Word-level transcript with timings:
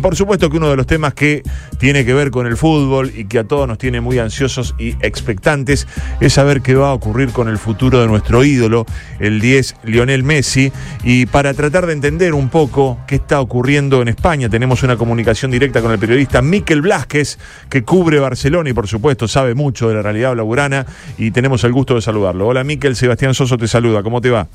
Por 0.00 0.16
supuesto 0.16 0.50
que 0.50 0.56
uno 0.56 0.70
de 0.70 0.76
los 0.76 0.86
temas 0.86 1.14
que 1.14 1.42
tiene 1.78 2.04
que 2.04 2.14
ver 2.14 2.30
con 2.30 2.46
el 2.46 2.56
fútbol 2.56 3.12
y 3.14 3.24
que 3.24 3.38
a 3.38 3.44
todos 3.44 3.66
nos 3.66 3.78
tiene 3.78 4.00
muy 4.00 4.18
ansiosos 4.18 4.74
y 4.78 4.90
expectantes 5.00 5.86
es 6.20 6.32
saber 6.32 6.62
qué 6.62 6.74
va 6.74 6.90
a 6.90 6.92
ocurrir 6.92 7.30
con 7.30 7.48
el 7.48 7.58
futuro 7.58 8.00
de 8.00 8.06
nuestro 8.06 8.44
ídolo, 8.44 8.86
el 9.18 9.40
10 9.40 9.76
Lionel 9.84 10.22
Messi. 10.22 10.72
Y 11.04 11.26
para 11.26 11.54
tratar 11.54 11.86
de 11.86 11.92
entender 11.92 12.34
un 12.34 12.48
poco 12.48 12.98
qué 13.06 13.16
está 13.16 13.40
ocurriendo 13.40 14.02
en 14.02 14.08
España, 14.08 14.48
tenemos 14.48 14.82
una 14.82 14.96
comunicación 14.96 15.50
directa 15.50 15.80
con 15.80 15.92
el 15.92 15.98
periodista 15.98 16.42
Miquel 16.42 16.82
Blasquez, 16.82 17.38
que 17.68 17.84
cubre 17.84 18.18
Barcelona 18.18 18.70
y 18.70 18.72
por 18.72 18.88
supuesto 18.88 19.28
sabe 19.28 19.54
mucho 19.54 19.88
de 19.88 19.94
la 19.94 20.02
realidad 20.02 20.36
laburana 20.36 20.86
y 21.16 21.30
tenemos 21.30 21.64
el 21.64 21.72
gusto 21.72 21.94
de 21.94 22.02
saludarlo. 22.02 22.46
Hola 22.46 22.64
Miquel, 22.64 22.96
Sebastián 22.96 23.34
Soso 23.34 23.56
te 23.58 23.68
saluda, 23.68 24.02
¿cómo 24.02 24.20
te 24.20 24.30
va? 24.30 24.48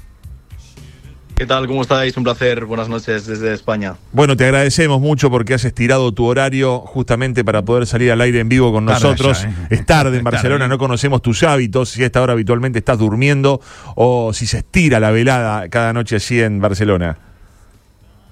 ¿Qué 1.43 1.47
tal? 1.47 1.67
¿Cómo 1.67 1.81
estáis? 1.81 2.15
Un 2.15 2.23
placer. 2.23 2.63
Buenas 2.63 2.87
noches 2.87 3.25
desde 3.25 3.53
España. 3.53 3.97
Bueno, 4.13 4.37
te 4.37 4.45
agradecemos 4.45 5.01
mucho 5.01 5.29
porque 5.29 5.53
has 5.53 5.65
estirado 5.65 6.13
tu 6.13 6.23
horario 6.23 6.79
justamente 6.79 7.43
para 7.43 7.65
poder 7.65 7.85
salir 7.85 8.13
al 8.13 8.21
aire 8.21 8.39
en 8.39 8.47
vivo 8.47 8.71
con 8.71 8.85
nosotros. 8.85 9.43
¿eh? 9.43 9.53
Es 9.69 9.85
tarde 9.85 10.19
en 10.19 10.23
Barcelona, 10.23 10.69
no 10.69 10.77
conocemos 10.77 11.21
tus 11.21 11.43
hábitos, 11.43 11.89
si 11.89 12.01
a 12.01 12.05
esta 12.05 12.21
hora 12.21 12.31
habitualmente 12.31 12.79
estás 12.79 12.97
durmiendo 12.97 13.59
o 13.95 14.31
si 14.31 14.47
se 14.47 14.59
estira 14.59 15.01
la 15.01 15.11
velada 15.11 15.67
cada 15.67 15.91
noche 15.91 16.15
así 16.15 16.39
en 16.39 16.61
Barcelona. 16.61 17.17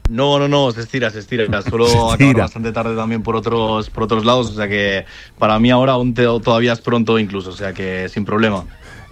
No, 0.09 0.39
no, 0.39 0.47
no, 0.47 0.71
se 0.71 0.79
estira, 0.79 1.09
se 1.09 1.19
estira. 1.19 1.61
Solo 1.69 2.13
acaba 2.13 2.31
bastante 2.33 2.71
tarde 2.71 2.95
también 2.95 3.23
por 3.23 3.35
otros, 3.35 3.89
por 3.89 4.03
otros 4.03 4.23
lados, 4.23 4.51
o 4.51 4.53
sea 4.53 4.69
que 4.69 5.05
para 5.37 5.59
mí 5.59 5.69
ahora 5.69 5.91
aún 5.91 6.13
todavía 6.13 6.71
es 6.71 6.79
pronto 6.79 7.19
incluso, 7.19 7.49
o 7.49 7.57
sea 7.57 7.73
que 7.73 8.07
sin 8.07 8.23
problema. 8.23 8.63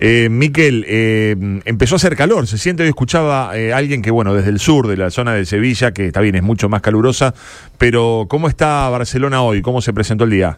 Eh, 0.01 0.29
Miquel, 0.29 0.85
eh, 0.87 1.35
empezó 1.65 1.95
a 1.95 1.97
hacer 1.97 2.15
calor, 2.15 2.47
se 2.47 2.57
siente, 2.57 2.83
hoy 2.83 2.89
escuchaba 2.89 3.57
eh, 3.57 3.73
alguien 3.73 4.01
que, 4.01 4.11
bueno, 4.11 4.33
desde 4.33 4.49
el 4.49 4.59
sur, 4.59 4.87
de 4.87 4.95
la 4.95 5.09
zona 5.09 5.33
de 5.33 5.45
Sevilla, 5.45 5.91
que 5.91 6.07
está 6.07 6.21
bien, 6.21 6.35
es 6.35 6.43
mucho 6.43 6.69
más 6.69 6.81
calurosa, 6.81 7.33
pero 7.77 8.25
¿cómo 8.29 8.47
está 8.47 8.87
Barcelona 8.87 9.41
hoy? 9.41 9.61
¿Cómo 9.61 9.81
se 9.81 9.91
presentó 9.91 10.23
el 10.23 10.29
día? 10.29 10.57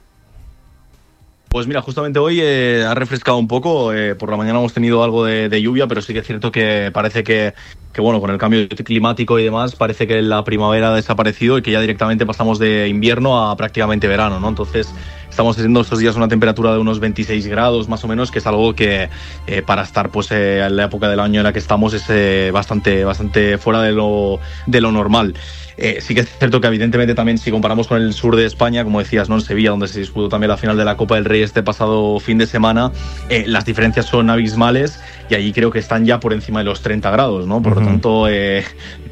Pues 1.51 1.67
mira, 1.67 1.81
justamente 1.81 2.17
hoy 2.17 2.39
eh, 2.41 2.85
ha 2.87 2.95
refrescado 2.95 3.37
un 3.37 3.47
poco. 3.49 3.91
Eh, 3.91 4.15
por 4.15 4.29
la 4.29 4.37
mañana 4.37 4.59
hemos 4.59 4.71
tenido 4.71 5.03
algo 5.03 5.25
de, 5.25 5.61
lluvia, 5.61 5.85
pero 5.85 6.01
sí 6.01 6.13
que 6.13 6.19
es 6.19 6.25
cierto 6.25 6.49
que 6.49 6.91
parece 6.93 7.25
que, 7.25 7.53
que, 7.91 7.99
bueno, 7.99 8.21
con 8.21 8.29
el 8.29 8.37
cambio 8.37 8.69
climático 8.69 9.37
y 9.37 9.43
demás, 9.43 9.75
parece 9.75 10.07
que 10.07 10.21
la 10.21 10.45
primavera 10.45 10.93
ha 10.93 10.95
desaparecido 10.95 11.57
y 11.57 11.61
que 11.61 11.71
ya 11.71 11.81
directamente 11.81 12.25
pasamos 12.25 12.57
de 12.57 12.87
invierno 12.87 13.49
a 13.49 13.57
prácticamente 13.57 14.07
verano, 14.07 14.39
¿no? 14.39 14.47
Entonces, 14.47 14.93
estamos 15.31 15.55
teniendo 15.55 15.81
estos 15.81 15.97
días 15.97 16.15
una 16.15 16.27
temperatura 16.27 16.73
de 16.73 16.79
unos 16.79 16.99
26 16.99 17.47
grados 17.47 17.89
más 17.89 18.03
o 18.03 18.07
menos, 18.07 18.29
que 18.29 18.39
es 18.39 18.45
algo 18.45 18.75
que 18.75 19.09
eh, 19.47 19.61
para 19.63 19.81
estar 19.81 20.09
pues 20.09 20.29
en 20.31 20.75
la 20.75 20.83
época 20.85 21.09
del 21.09 21.19
año 21.19 21.39
en 21.39 21.45
la 21.45 21.53
que 21.53 21.59
estamos 21.59 21.93
es 21.93 22.53
bastante, 22.53 23.03
bastante 23.03 23.57
fuera 23.57 23.81
de 23.81 23.93
lo, 23.93 24.39
de 24.67 24.81
lo 24.81 24.91
normal. 24.91 25.33
Eh, 25.77 25.99
sí 25.99 26.13
que 26.13 26.21
es 26.21 26.29
cierto 26.37 26.61
que 26.61 26.67
evidentemente 26.67 27.15
también 27.15 27.39
si 27.39 27.49
comparamos 27.49 27.87
con 27.87 28.01
el 28.01 28.13
sur 28.13 28.35
de 28.35 28.45
España, 28.45 28.83
como 28.83 28.99
decías, 28.99 29.29
¿no? 29.29 29.35
en 29.35 29.41
Sevilla, 29.41 29.71
donde 29.71 29.87
se 29.87 29.99
disputó 29.99 30.29
también 30.29 30.49
la 30.49 30.57
final 30.57 30.77
de 30.77 30.85
la 30.85 30.95
Copa 30.95 31.15
del 31.15 31.25
Rey 31.25 31.41
este 31.41 31.63
pasado 31.63 32.19
fin 32.19 32.37
de 32.37 32.45
semana, 32.45 32.91
eh, 33.29 33.45
las 33.47 33.65
diferencias 33.65 34.05
son 34.05 34.29
abismales 34.29 34.99
y 35.29 35.35
allí 35.35 35.53
creo 35.53 35.71
que 35.71 35.79
están 35.79 36.05
ya 36.05 36.19
por 36.19 36.33
encima 36.33 36.59
de 36.59 36.65
los 36.65 36.81
30 36.81 37.09
grados, 37.09 37.47
¿no? 37.47 37.61
Por 37.61 37.77
lo 37.77 37.85
tanto, 37.85 38.27
eh, 38.27 38.63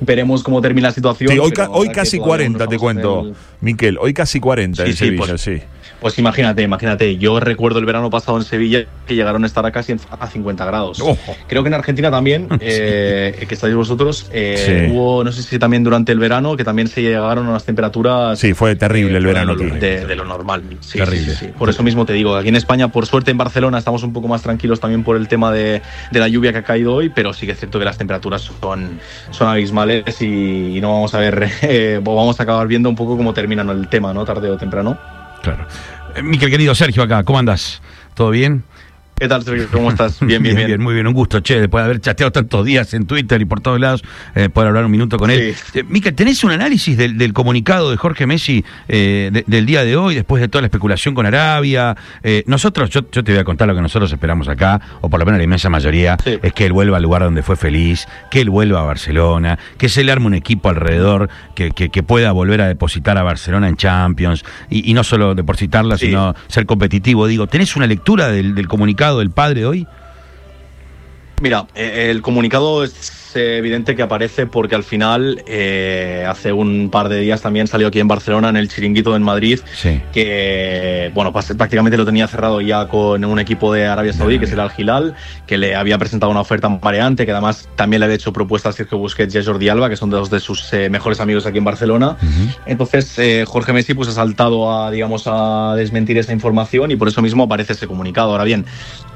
veremos 0.01 0.43
cómo 0.43 0.61
termina 0.61 0.89
la 0.89 0.93
situación. 0.93 1.31
Sí, 1.31 1.39
hoy, 1.39 1.89
casi 1.89 2.19
40, 2.19 2.67
te 2.67 2.77
cuento, 2.77 3.31
Miquel, 3.61 3.97
hoy 3.99 4.13
casi 4.13 4.39
40 4.39 4.85
en 4.85 4.95
Sevilla, 4.95 5.25
pues, 5.27 5.41
sí. 5.41 5.61
Pues 5.99 6.17
imagínate, 6.17 6.61
imagínate. 6.61 7.17
Yo 7.17 7.39
recuerdo 7.39 7.79
el 7.79 7.85
verano 7.85 8.09
pasado 8.09 8.37
en 8.37 8.43
Sevilla 8.43 8.85
que 9.05 9.15
llegaron 9.15 9.43
a 9.43 9.47
estar 9.47 9.65
a 9.65 9.71
casi 9.71 9.95
a 10.09 10.27
50 10.27 10.65
grados. 10.65 11.03
Creo 11.47 11.63
que 11.63 11.67
en 11.67 11.73
Argentina 11.73 12.09
también, 12.09 12.47
eh, 12.61 13.45
que 13.47 13.53
estáis 13.53 13.75
vosotros, 13.75 14.29
eh, 14.31 14.89
hubo, 14.91 15.23
no 15.23 15.31
sé 15.31 15.43
si 15.43 15.59
también 15.59 15.83
durante 15.83 16.11
el 16.11 16.19
verano, 16.19 16.55
que 16.55 16.63
también 16.63 16.87
se 16.87 17.01
llegaron 17.01 17.47
a 17.47 17.49
unas 17.49 17.65
temperaturas. 17.65 18.39
Sí, 18.39 18.53
fue 18.53 18.75
terrible 18.75 19.17
el 19.17 19.25
verano. 19.25 19.55
De, 19.55 20.05
de, 20.05 20.15
lo 20.15 20.23
normal. 20.23 20.63
Sí, 20.79 20.99
terrible. 20.99 21.33
Por 21.57 21.69
eso 21.69 21.83
mismo 21.83 22.05
te 22.05 22.13
digo, 22.13 22.35
aquí 22.35 22.49
en 22.49 22.55
España, 22.55 22.89
por 22.89 23.05
suerte 23.05 23.31
en 23.31 23.37
Barcelona, 23.37 23.77
estamos 23.77 24.03
un 24.03 24.13
poco 24.13 24.27
más 24.27 24.41
tranquilos 24.41 24.79
también 24.79 25.03
por 25.03 25.17
el 25.17 25.27
tema 25.27 25.51
de, 25.51 25.81
la 26.11 26.27
lluvia 26.27 26.53
que 26.53 26.59
ha 26.59 26.63
caído 26.63 26.93
hoy, 26.93 27.09
pero 27.09 27.33
sí 27.33 27.45
que 27.45 27.53
es 27.53 27.59
cierto 27.59 27.77
que 27.79 27.85
las 27.85 27.97
temperaturas 27.97 28.41
son, 28.41 28.99
son 29.31 29.47
abismales 29.47 30.21
y, 30.21 30.79
no 30.81 30.93
vamos 30.93 31.13
a 31.13 31.19
ver, 31.19 31.49
eh, 31.61 31.99
vamos 32.01 32.39
a 32.39 32.43
acabar 32.43 32.67
viendo 32.67 32.89
un 32.89 32.95
poco 32.95 33.17
cómo 33.17 33.33
terminan 33.49 33.69
el 33.75 33.87
tema, 33.87 34.13
¿no? 34.13 34.23
Tarde 34.25 34.49
o 34.51 34.57
temprano. 34.57 34.95
Claro. 35.41 35.65
Eh, 36.15 36.21
Miquel, 36.21 36.51
querido 36.51 36.75
Sergio, 36.75 37.01
acá, 37.01 37.23
¿cómo 37.23 37.39
andas? 37.39 37.81
¿Todo 38.13 38.29
bien? 38.29 38.63
¿Qué 39.19 39.27
tal, 39.27 39.43
Sergio? 39.43 39.67
¿Cómo 39.69 39.89
estás? 39.89 40.17
Bien, 40.25 40.41
bien, 40.41 40.55
bien, 40.55 40.81
Muy 40.81 40.93
bien, 40.93 41.05
un 41.05 41.13
gusto, 41.13 41.41
che, 41.41 41.59
después 41.59 41.81
de 41.81 41.85
haber 41.85 41.99
chateado 41.99 42.31
tantos 42.31 42.65
días 42.65 42.93
en 42.93 43.05
Twitter 43.05 43.41
y 43.41 43.45
por 43.45 43.59
todos 43.59 43.77
lados, 43.77 44.01
eh, 44.33 44.47
poder 44.47 44.69
hablar 44.69 44.85
un 44.85 44.91
minuto 44.91 45.17
con 45.17 45.29
él. 45.29 45.55
Eh, 45.73 45.83
Mica, 45.89 46.13
¿tenés 46.13 46.41
un 46.45 46.51
análisis 46.51 46.95
del, 46.95 47.33
comunicado 47.33 47.91
de 47.91 47.97
Jorge 47.97 48.25
Messi 48.25 48.63
eh, 48.87 49.43
del 49.45 49.65
día 49.65 49.83
de 49.83 49.97
hoy, 49.97 50.15
después 50.15 50.39
de 50.41 50.47
toda 50.47 50.61
la 50.61 50.67
especulación 50.67 51.15
con 51.15 51.25
Arabia? 51.25 51.97
nosotros, 52.45 52.89
yo, 52.89 53.03
te 53.03 53.21
voy 53.21 53.37
a 53.37 53.43
contar 53.43 53.67
lo 53.67 53.75
que 53.75 53.81
nosotros 53.81 54.09
esperamos 54.11 54.47
acá, 54.47 54.79
o 55.01 55.09
por 55.09 55.19
lo 55.19 55.25
menos 55.25 55.39
la 55.39 55.43
inmensa 55.43 55.69
mayoría, 55.69 56.15
es 56.25 56.53
que 56.53 56.65
él 56.65 56.71
vuelva 56.71 56.97
al 56.97 57.03
lugar 57.03 57.23
donde 57.23 57.43
fue 57.43 57.57
feliz, 57.57 58.07
que 58.31 58.39
él 58.39 58.49
vuelva 58.49 58.79
a 58.79 58.83
Barcelona, 58.83 59.59
que 59.77 59.89
se 59.89 60.03
le 60.03 60.13
arme 60.13 60.27
un 60.27 60.33
equipo 60.33 60.69
alrededor 60.69 61.29
que, 61.55 62.03
pueda 62.03 62.31
volver 62.31 62.61
a 62.61 62.67
depositar 62.67 63.17
a 63.17 63.23
Barcelona 63.23 63.67
en 63.67 63.75
Champions, 63.75 64.45
y, 64.69 64.93
no 64.93 65.03
solo 65.03 65.35
depositarla, 65.35 65.97
sino 65.97 66.35
ser 66.47 66.65
competitivo. 66.65 67.27
Digo, 67.27 67.47
¿tenés 67.47 67.75
una 67.75 67.85
lectura 67.85 68.29
del 68.29 68.67
comunicado? 68.67 69.08
El 69.21 69.31
padre 69.31 69.65
hoy? 69.65 69.87
Mira, 71.41 71.67
eh, 71.73 72.07
el 72.11 72.21
comunicado 72.21 72.83
es 72.83 73.18
evidente 73.35 73.95
que 73.95 74.01
aparece 74.01 74.45
porque 74.45 74.75
al 74.75 74.83
final, 74.83 75.43
eh, 75.47 76.25
hace 76.27 76.51
un 76.51 76.89
par 76.89 77.09
de 77.09 77.19
días 77.19 77.41
también 77.41 77.67
salió 77.67 77.87
aquí 77.87 77.99
en 77.99 78.07
Barcelona, 78.07 78.49
en 78.49 78.57
el 78.57 78.69
Chiringuito 78.69 79.15
en 79.15 79.23
Madrid, 79.23 79.59
que 80.13 81.11
bueno, 81.13 81.31
prácticamente 81.33 81.97
lo 81.97 82.05
tenía 82.05 82.27
cerrado 82.27 82.61
ya 82.61 82.87
con 82.87 83.23
un 83.25 83.39
equipo 83.39 83.73
de 83.73 83.85
Arabia 83.85 84.13
Saudí, 84.13 84.39
que 84.39 84.45
es 84.45 84.51
el 84.51 84.59
Al 84.59 84.71
Hilal, 84.75 85.15
que 85.47 85.57
le 85.57 85.75
había 85.75 85.97
presentado 85.97 86.31
una 86.31 86.41
oferta 86.41 86.69
mareante, 86.69 87.25
que 87.25 87.31
además 87.31 87.69
también 87.75 87.99
le 87.99 88.05
había 88.05 88.15
hecho 88.15 88.33
propuestas 88.33 88.75
a 88.75 88.77
Sergio 88.77 88.97
Busquets 88.97 89.33
y 89.35 89.37
a 89.37 89.43
Jordi 89.43 89.69
Alba, 89.69 89.89
que 89.89 89.95
son 89.95 90.09
dos 90.09 90.29
de 90.29 90.39
sus 90.39 90.71
eh, 90.73 90.89
mejores 90.89 91.19
amigos 91.19 91.45
aquí 91.45 91.57
en 91.57 91.65
Barcelona. 91.65 92.17
Entonces, 92.65 93.17
eh, 93.19 93.45
Jorge 93.47 93.73
Messi 93.73 93.93
pues 93.93 94.07
ha 94.09 94.13
saltado 94.13 94.71
a, 94.71 94.91
digamos, 94.91 95.23
a 95.25 95.73
desmentir 95.75 96.17
esa 96.17 96.33
información 96.33 96.91
y 96.91 96.95
por 96.95 97.07
eso 97.07 97.21
mismo 97.21 97.43
aparece 97.43 97.73
ese 97.73 97.87
comunicado. 97.87 98.31
Ahora 98.31 98.43
bien, 98.43 98.65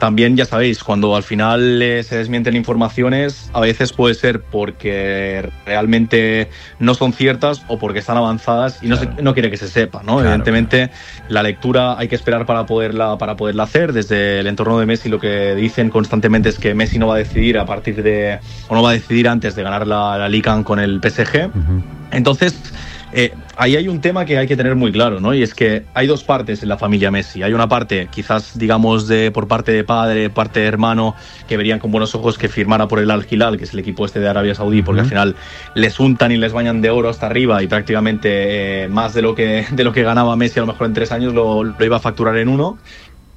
también 0.04 0.36
ya 0.36 0.44
sabéis, 0.44 0.84
cuando 0.84 1.16
al 1.16 1.24
final 1.24 1.80
se 2.04 2.18
desmienten 2.18 2.58
informaciones, 2.58 3.50
a 3.54 3.62
veces 3.62 3.94
puede 3.94 4.16
ser 4.16 4.42
porque 4.42 5.50
realmente 5.66 6.50
no 6.78 6.94
son 6.94 7.14
ciertas 7.14 7.64
o 7.70 7.80
porque 7.80 8.00
están 8.00 8.18
avanzadas 8.18 8.84
y 8.84 8.88
no, 8.88 8.98
no 9.22 9.34
quiere 9.34 9.50
que 9.50 9.56
se 9.56 9.70
sepa, 9.70 10.04
¿no? 10.04 10.20
Evidentemente, 10.20 10.90
la 11.30 11.42
lectura 11.42 11.98
hay 11.98 12.10
que 12.10 12.16
esperar 12.16 12.46
para 12.46 12.66
poderla, 12.66 13.18
para 13.18 13.38
poderla 13.38 13.64
hacer. 13.64 13.94
Desde 13.94 14.42
el 14.42 14.48
entorno 14.48 14.78
de 14.78 14.88
Messi 14.88 15.08
lo 15.08 15.22
que 15.22 15.56
dicen 15.56 15.90
constantemente 15.90 16.50
es 16.50 16.60
que 16.60 16.74
Messi 16.74 17.00
no 17.00 17.08
va 17.08 17.16
a 17.16 17.20
decidir 17.20 17.58
a 17.58 17.66
partir 17.66 18.04
de, 18.04 18.40
o 18.68 18.76
no 18.76 18.84
va 18.84 18.90
a 18.90 18.94
decidir 18.94 19.30
antes 19.30 19.56
de 19.56 19.64
ganar 19.64 19.88
la, 19.88 20.18
la 20.18 20.28
Liga 20.28 20.62
con 20.66 20.80
el 20.80 21.00
PSG. 21.02 21.50
Entonces, 22.12 22.54
eh, 23.16 23.32
ahí 23.58 23.76
hay 23.76 23.88
un 23.88 24.02
tema 24.02 24.26
que 24.26 24.40
hay 24.40 24.48
que 24.48 24.58
tener 24.58 24.76
muy 24.76 24.92
claro, 24.92 25.20
¿no? 25.20 25.34
Y 25.34 25.44
es 25.44 25.54
que 25.54 25.84
hay 25.94 26.08
dos 26.08 26.24
partes 26.24 26.64
en 26.64 26.70
la 26.70 26.78
familia 26.78 27.12
Messi. 27.12 27.44
Hay 27.44 27.54
una 27.54 27.70
parte, 27.70 28.08
quizás 28.12 28.58
digamos 28.58 29.08
de 29.08 29.30
por 29.30 29.48
parte 29.48 29.72
de 29.72 29.84
padre, 29.84 30.32
parte 30.32 30.62
de 30.62 30.66
hermano, 30.66 31.16
que 31.48 31.56
verían 31.56 31.78
con 31.78 31.92
buenos 31.92 32.16
ojos 32.16 32.40
que 32.40 32.50
firmara 32.50 32.88
por 32.88 32.98
el 33.00 33.12
Al 33.12 33.26
Hilal, 33.30 33.58
que 33.58 33.66
es 33.66 33.74
el 33.74 33.80
equipo 33.80 34.06
este 34.06 34.20
de 34.20 34.28
Arabia 34.28 34.56
Saudí, 34.56 34.82
porque 34.82 35.02
al 35.02 35.08
final 35.08 35.36
les 35.76 36.00
untan 36.00 36.32
y 36.32 36.38
les 36.38 36.54
bañan 36.54 36.82
de 36.82 36.90
oro 36.90 37.10
hasta 37.10 37.28
arriba 37.28 37.62
y 37.62 37.68
prácticamente 37.68 38.84
eh, 38.84 38.88
más 38.88 39.14
de 39.14 39.22
lo 39.22 39.36
que 39.36 39.66
de 39.72 39.84
lo 39.84 39.94
que 39.94 40.02
ganaba 40.02 40.36
Messi 40.36 40.60
a 40.60 40.64
lo 40.64 40.68
mejor 40.68 40.88
en 40.88 40.94
tres 40.94 41.12
años 41.12 41.34
lo, 41.34 41.64
lo 41.64 41.86
iba 41.86 41.98
a 41.98 42.00
facturar 42.00 42.38
en 42.38 42.50
uno. 42.50 42.80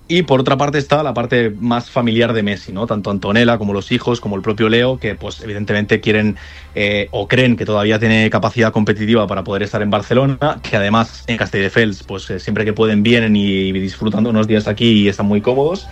Y 0.09 0.23
por 0.23 0.41
otra 0.41 0.57
parte 0.57 0.79
está 0.79 1.03
la 1.03 1.15
parte 1.15 1.51
más 1.51 1.91
familiar 1.91 2.33
de 2.33 2.45
Messi, 2.45 2.73
¿no? 2.73 2.87
Tanto 2.87 3.11
Antonella 3.11 3.59
como 3.59 3.73
los 3.73 3.91
hijos, 3.91 4.21
como 4.21 4.37
el 4.37 4.43
propio 4.43 4.69
Leo, 4.69 4.99
que 5.01 5.17
pues 5.17 5.41
evidentemente 5.41 6.01
quieren 6.01 6.37
eh, 6.77 7.09
o 7.11 7.27
creen 7.27 7.57
que 7.57 7.65
todavía 7.65 7.99
tiene 7.99 8.31
capacidad 8.31 8.73
competitiva 8.73 9.27
para 9.27 9.43
poder 9.43 9.65
estar 9.65 9.83
en 9.83 9.91
Barcelona, 9.91 10.61
que 10.63 10.77
además 10.77 11.25
en 11.27 11.37
Castelldefels, 11.37 12.05
pues 12.05 12.31
eh, 12.31 12.39
siempre 12.39 12.65
que 12.65 12.73
pueden 12.73 13.03
vienen 13.03 13.35
y, 13.35 13.73
disfrutando 13.73 14.31
unos 14.31 14.47
días 14.47 14.69
aquí 14.69 14.91
y 14.91 15.09
están 15.09 15.27
muy 15.27 15.41
cómodos. 15.41 15.89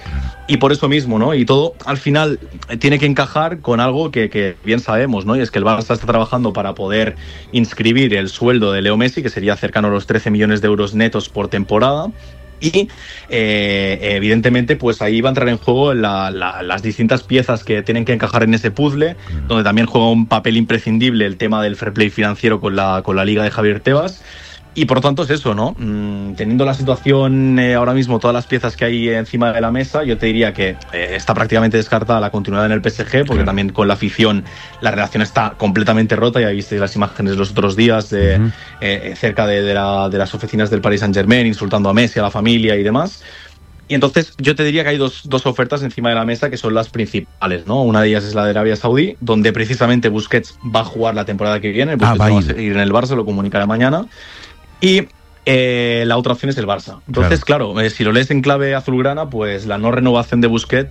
Y 0.47 0.59
por 0.59 0.71
eso 0.71 0.89
mismo, 0.89 1.19
¿no? 1.19 1.35
Y 1.35 1.45
todo 1.45 1.75
al 1.85 1.97
final 1.97 2.39
eh, 2.69 2.77
tiene 2.77 3.01
que 3.01 3.07
encajar 3.07 3.59
con 3.59 3.81
algo 3.81 4.13
que, 4.13 4.31
que 4.31 4.55
bien 4.65 4.79
sabemos, 4.79 5.27
¿no? 5.27 5.35
Y 5.35 5.41
es 5.41 5.51
que 5.51 5.59
el 5.59 5.65
Barça 5.65 5.93
está 5.93 6.07
trabajando 6.07 6.53
para 6.53 6.77
poder 6.77 7.17
inscribir 7.51 8.15
el 8.15 8.29
sueldo 8.29 8.71
de 8.71 8.81
Leo 8.81 8.97
Messi, 8.97 9.25
que 9.25 9.29
sería 9.29 9.57
cercano 9.57 9.89
a 9.89 9.91
los 9.91 10.07
13 10.07 10.31
millones 10.31 10.61
de 10.61 10.69
euros 10.69 10.95
netos 10.95 11.29
por 11.29 11.49
temporada 11.49 12.13
y 12.61 12.89
eh, 13.29 13.99
evidentemente 14.17 14.77
pues 14.77 15.03
ahí 15.03 15.21
va 15.21 15.29
a 15.29 15.33
entrar 15.33 15.49
en 15.49 15.59
juego 15.59 15.95
las 15.95 16.83
distintas 16.83 17.23
piezas 17.23 17.65
que 17.65 17.83
tienen 17.83 18.05
que 18.05 18.13
encajar 18.13 18.43
en 18.45 18.55
ese 18.55 18.71
puzzle, 18.71 19.17
donde 19.49 19.65
también 19.65 19.87
juega 19.87 20.09
un 20.09 20.27
papel 20.27 20.57
imprescindible 20.57 21.27
el 21.27 21.37
tema 21.37 21.63
del 21.63 21.77
fair 21.77 21.93
play 21.93 22.11
financiero 22.11 22.61
con 22.61 22.77
la, 22.77 23.03
con 23.05 23.17
la 23.17 23.25
liga 23.25 23.45
de 23.45 23.51
Javier 23.51 23.81
Tebas. 23.81 24.23
Y 24.77 24.87
por 24.87 24.99
lo 24.99 25.01
tanto 25.01 25.23
es 25.23 25.31
eso, 25.31 25.55
¿no? 25.55 25.77
Mm, 25.79 26.35
teniendo 26.35 26.65
la 26.65 26.75
situación 26.75 27.59
eh, 27.59 27.75
ahora 27.75 27.95
mismo, 27.95 28.19
todas 28.19 28.35
las 28.35 28.47
piezas 28.47 28.77
que 28.77 28.85
hay 28.85 29.09
encima 29.09 29.53
de 29.53 29.61
la 29.61 29.71
mesa, 29.71 30.03
yo 30.03 30.19
te 30.19 30.27
diría 30.27 30.53
que 30.53 30.77
eh, 30.93 31.11
está 31.13 31.33
prácticamente 31.33 31.77
descartada 31.77 32.19
la 32.21 32.31
continuidad 32.31 32.67
en 32.67 32.73
el 32.73 32.83
PSG, 32.83 33.25
porque 33.25 33.45
también 33.45 33.71
con 33.71 33.87
la 33.87 33.95
afición 33.95 34.45
la 34.81 34.91
relación 34.91 35.23
está 35.23 35.55
completamente 35.57 36.17
rota. 36.17 36.41
Ya 36.41 36.49
visteis 36.49 36.81
las 36.81 36.97
imágenes 36.97 37.37
los 37.37 37.53
otros 37.53 37.77
días 37.77 38.11
de, 38.11 38.51
eh, 38.81 39.15
cerca 39.17 39.47
de, 39.47 39.63
de 39.63 39.75
las 39.75 40.35
oficinas 40.35 40.71
del 40.71 40.81
Paris 40.81 41.01
Saint 41.01 41.15
Germain, 41.15 41.47
insultando 41.47 41.89
a 41.89 41.95
Messi, 41.95 42.19
a 42.19 42.23
la 42.23 42.31
familia 42.31 42.75
y 42.75 42.83
demás. 42.83 43.23
Y 43.87 43.95
entonces 43.95 44.33
yo 44.39 44.57
te 44.57 44.65
diría 44.65 44.83
que 44.83 44.91
hay 44.91 44.97
dos, 44.97 45.23
dos, 45.25 45.45
ofertas 45.47 45.83
encima 45.83 46.09
de 46.09 46.15
la 46.15 46.25
mesa 46.25 46.49
que 46.49 46.57
son 46.57 46.73
las 46.73 46.89
principales, 46.89 47.67
¿no? 47.67 47.83
Una 47.83 48.01
de 48.01 48.09
ellas 48.09 48.25
es 48.25 48.35
la 48.35 48.45
de 48.45 48.51
Arabia 48.51 48.77
Saudí, 48.77 49.17
donde 49.21 49.53
precisamente 49.53 50.09
Busquets 50.09 50.59
va 50.75 50.81
a 50.81 50.85
jugar 50.85 51.15
la 51.15 51.27
temporada 51.27 51.61
que 51.61 51.71
viene. 51.71 51.97
Busquets 51.97 52.21
ah, 52.21 52.31
va, 52.31 52.39
a 52.39 52.61
ir 52.63 52.73
en 52.73 52.81
el 52.81 52.93
Barça, 52.93 53.15
lo 53.15 53.27
comunicará 53.27 53.67
mañana. 53.67 54.07
Y 54.81 55.09
eh, 55.47 56.05
la 56.07 56.17
otra 56.17 56.33
opción 56.33 56.51
es 56.51 56.59
el 56.59 56.67
Barça. 56.67 57.01
Entonces, 57.07 57.45
claro, 57.45 57.79
eh, 57.81 57.91
si 57.91 58.05
lo 58.05 58.13
lees 58.13 58.31
en 58.31 58.41
clave 58.41 58.75
azulgrana, 58.75 59.29
pues 59.29 59.67
la 59.67 59.79
no 59.79 59.91
renovación 59.91 60.41
de 60.41 60.49
Busquets 60.49 60.91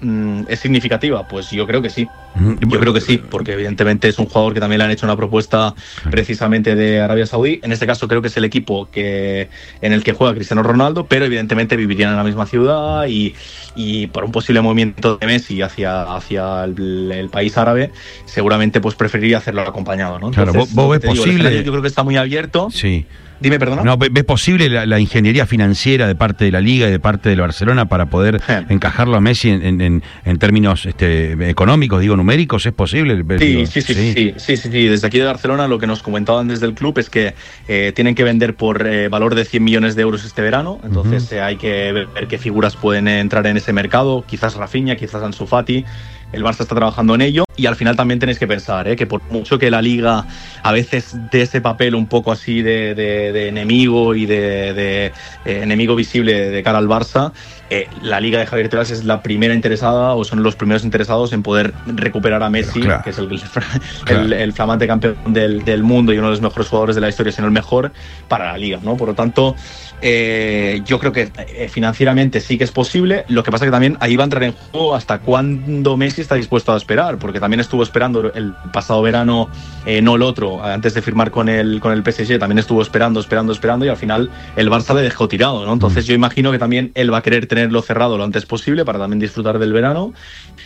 mm, 0.00 0.42
es 0.48 0.60
significativa. 0.60 1.28
Pues 1.28 1.50
yo 1.50 1.66
creo 1.66 1.82
que 1.82 1.90
sí. 1.90 2.08
Yo 2.34 2.80
creo 2.80 2.92
que 2.94 3.00
sí, 3.00 3.18
porque 3.18 3.52
evidentemente 3.52 4.08
es 4.08 4.18
un 4.18 4.26
jugador 4.26 4.54
que 4.54 4.60
también 4.60 4.78
le 4.78 4.84
han 4.84 4.90
hecho 4.90 5.06
una 5.06 5.16
propuesta 5.16 5.74
precisamente 6.10 6.74
de 6.74 7.00
Arabia 7.00 7.26
Saudí. 7.26 7.60
En 7.62 7.72
este 7.72 7.86
caso 7.86 8.08
creo 8.08 8.22
que 8.22 8.28
es 8.28 8.36
el 8.36 8.44
equipo 8.44 8.88
que 8.90 9.48
en 9.80 9.92
el 9.92 10.02
que 10.02 10.12
juega 10.12 10.34
Cristiano 10.34 10.62
Ronaldo, 10.62 11.06
pero 11.06 11.24
evidentemente 11.24 11.76
vivirían 11.76 12.10
en 12.10 12.16
la 12.16 12.24
misma 12.24 12.46
ciudad 12.46 13.06
y, 13.06 14.06
por 14.08 14.24
un 14.24 14.32
posible 14.32 14.60
movimiento 14.60 15.16
de 15.16 15.26
Messi 15.26 15.62
hacia, 15.62 16.02
hacia 16.02 16.64
el, 16.64 17.28
país 17.30 17.56
árabe, 17.56 17.90
seguramente 18.26 18.80
pues 18.80 18.94
preferiría 18.94 19.38
hacerlo 19.38 19.62
acompañado. 19.62 20.18
¿no? 20.18 20.30
claro, 20.30 20.52
vos, 20.52 20.90
ves 20.90 21.00
posible. 21.00 21.62
yo 21.64 21.72
creo 21.72 21.82
que 21.82 21.88
está 21.88 22.02
muy 22.02 22.16
abierto. 22.16 22.68
Sí. 22.70 23.06
Dime, 23.42 23.58
perdona. 23.58 23.82
No, 23.82 23.98
¿Ves 23.98 24.24
posible 24.24 24.68
la, 24.68 25.00
ingeniería 25.00 25.46
financiera 25.46 26.06
de 26.06 26.14
parte 26.14 26.44
de 26.44 26.52
la 26.52 26.60
Liga 26.60 26.86
y 26.86 26.92
de 26.92 27.00
parte 27.00 27.28
del 27.28 27.40
Barcelona 27.40 27.86
para 27.86 28.06
poder 28.06 28.40
encajarlo 28.68 29.16
a 29.16 29.20
Messi 29.20 29.50
en, 29.50 30.02
términos 30.38 30.86
este, 30.86 31.32
económicos, 31.50 32.00
digo, 32.00 32.16
numéricos? 32.22 32.64
¿Es 32.66 32.72
posible? 32.72 33.24
Sí, 33.38 33.66
sí, 33.66 33.82
sí, 33.82 33.94
sí, 33.94 34.34
sí, 34.36 34.56
sí, 34.56 34.68
Desde 34.86 35.06
aquí 35.06 35.18
de 35.18 35.24
Barcelona 35.24 35.66
lo 35.66 35.78
que 35.78 35.88
nos 35.88 36.02
comentaban 36.02 36.46
desde 36.46 36.66
el 36.66 36.74
club 36.74 36.98
es 36.98 37.10
que 37.10 37.34
eh, 37.66 37.92
tienen 37.94 38.14
que 38.14 38.22
vender 38.22 38.54
por 38.54 38.86
eh, 38.86 39.08
valor 39.08 39.34
de 39.34 39.44
100 39.44 39.64
millones 39.64 39.96
de 39.96 40.02
euros 40.02 40.24
este 40.24 40.40
verano. 40.40 40.80
Entonces 40.84 41.30
eh, 41.32 41.40
hay 41.40 41.56
que 41.56 41.92
ver, 41.92 42.08
qué 42.28 42.38
figuras 42.38 42.76
pueden 42.76 43.08
entrar 43.08 43.46
en 43.46 43.56
ese 43.56 43.72
mercado. 43.72 44.24
Quizás 44.26 44.54
Rafinha, 44.54 44.96
quizás 44.96 45.22
Ansu 45.22 45.46
Fati 45.46 45.84
el 46.32 46.42
Barça 46.42 46.60
está 46.60 46.74
trabajando 46.74 47.14
en 47.14 47.20
ello 47.20 47.44
y 47.56 47.66
al 47.66 47.76
final 47.76 47.96
también 47.96 48.18
tenéis 48.18 48.38
que 48.38 48.46
pensar 48.46 48.88
¿eh? 48.88 48.96
que 48.96 49.06
por 49.06 49.22
mucho 49.30 49.58
que 49.58 49.70
la 49.70 49.82
liga 49.82 50.26
a 50.62 50.72
veces 50.72 51.16
dé 51.30 51.42
ese 51.42 51.60
papel 51.60 51.94
un 51.94 52.06
poco 52.06 52.32
así 52.32 52.62
de, 52.62 53.48
enemigo 53.48 54.14
y 54.14 54.26
de, 54.26 55.06
eh, 55.06 55.12
enemigo 55.44 55.94
visible 55.94 56.50
de 56.50 56.62
cara 56.62 56.78
al 56.78 56.88
Barça, 56.88 57.32
eh, 57.70 57.88
la 58.02 58.20
liga 58.20 58.38
de 58.38 58.46
Javier 58.46 58.68
Tebas 58.68 58.90
es 58.90 59.04
la 59.04 59.22
primera 59.22 59.54
interesada 59.54 60.14
o 60.14 60.24
son 60.24 60.42
los 60.42 60.56
primeros 60.56 60.84
interesados 60.84 61.32
en 61.32 61.42
poder 61.42 61.72
recuperar 61.86 62.42
a 62.42 62.50
Messi, 62.50 62.82
que 63.02 63.10
es 63.10 63.18
el, 63.18 64.52
flamante 64.52 64.86
campeón 64.86 65.16
del, 65.26 65.82
mundo 65.82 66.12
y 66.12 66.18
uno 66.18 66.28
de 66.28 66.32
los 66.32 66.40
mejores 66.40 66.68
jugadores 66.68 66.96
de 66.96 67.00
la 67.00 67.08
historia, 67.08 67.32
sino 67.32 67.46
el 67.46 67.52
mejor 67.52 67.92
para 68.28 68.52
la 68.52 68.58
liga. 68.58 68.78
¿no? 68.82 68.96
Por 68.96 69.08
lo 69.08 69.14
tanto, 69.14 69.56
yo 70.02 70.98
creo 70.98 71.12
que 71.12 71.30
financieramente 71.70 72.40
sí 72.40 72.58
que 72.58 72.64
es 72.64 72.72
posible. 72.72 73.24
Lo 73.28 73.42
que 73.42 73.50
pasa 73.50 73.64
que 73.64 73.70
también 73.70 73.96
ahí 74.00 74.16
va 74.16 74.24
a 74.24 74.26
entrar 74.26 74.42
en 74.42 74.52
juego 74.52 74.94
hasta 74.94 75.20
cuándo 75.20 75.96
Messi 75.96 76.20
está 76.20 76.34
dispuesto 76.34 76.72
a 76.72 76.76
esperar, 76.76 77.18
porque 77.18 77.40
también 77.40 77.60
estuvo 77.60 77.82
esperando 77.82 78.32
el 78.32 78.54
pasado 78.72 79.02
verano, 79.02 79.48
eh, 79.86 80.02
no 80.02 80.16
el 80.16 80.22
otro, 80.22 80.64
antes 80.64 80.94
de 80.94 81.02
firmar 81.02 81.30
con 81.30 81.48
el, 81.48 81.80
con 81.80 81.92
el 81.92 82.02
PSG, 82.02 82.38
también 82.38 82.58
estuvo 82.58 82.82
esperando, 82.82 83.20
esperando, 83.20 83.52
esperando 83.52 83.84
y 83.86 83.88
al 83.88 83.96
final 83.96 84.30
el 84.56 84.70
Barça 84.70 84.94
le 84.94 85.02
dejó 85.02 85.28
tirado, 85.28 85.64
¿no? 85.66 85.72
Entonces 85.72 86.04
mm. 86.04 86.08
yo 86.08 86.14
imagino 86.14 86.52
que 86.52 86.58
también 86.58 86.92
él 86.94 87.12
va 87.12 87.18
a 87.18 87.22
querer 87.22 87.46
tenerlo 87.46 87.82
cerrado 87.82 88.18
lo 88.18 88.24
antes 88.24 88.46
posible 88.46 88.84
para 88.84 88.98
también 88.98 89.20
disfrutar 89.20 89.58
del 89.58 89.72
verano 89.72 90.12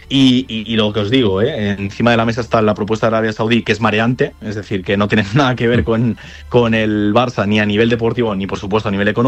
y, 0.09 0.77
lo 0.77 0.93
que 0.93 1.01
os 1.01 1.11
digo, 1.11 1.41
¿eh? 1.41 1.71
encima 1.71 2.11
de 2.11 2.17
la 2.17 2.25
mesa 2.25 2.41
está 2.41 2.61
la 2.63 2.75
propuesta 2.75 3.07
de 3.07 3.17
Arabia 3.17 3.33
Saudí, 3.33 3.63
que 3.63 3.73
es 3.73 3.81
mareante, 3.81 4.35
es 4.43 4.55
decir, 4.55 4.85
que 4.85 4.97
no 4.97 5.09
tiene 5.09 5.25
nada 5.35 5.55
que 5.57 5.67
ver 5.67 5.85
con, 5.85 6.17
con 6.49 6.75
el 6.75 7.13
Barça 7.15 7.47
ni 7.47 7.61
a 7.61 7.67
nivel 7.67 7.89
deportivo 7.89 8.35
ni 8.35 8.47
por 8.47 8.59
supuesto 8.59 8.89
a 8.89 8.93
nivel 8.93 9.09
económico. 9.09 9.26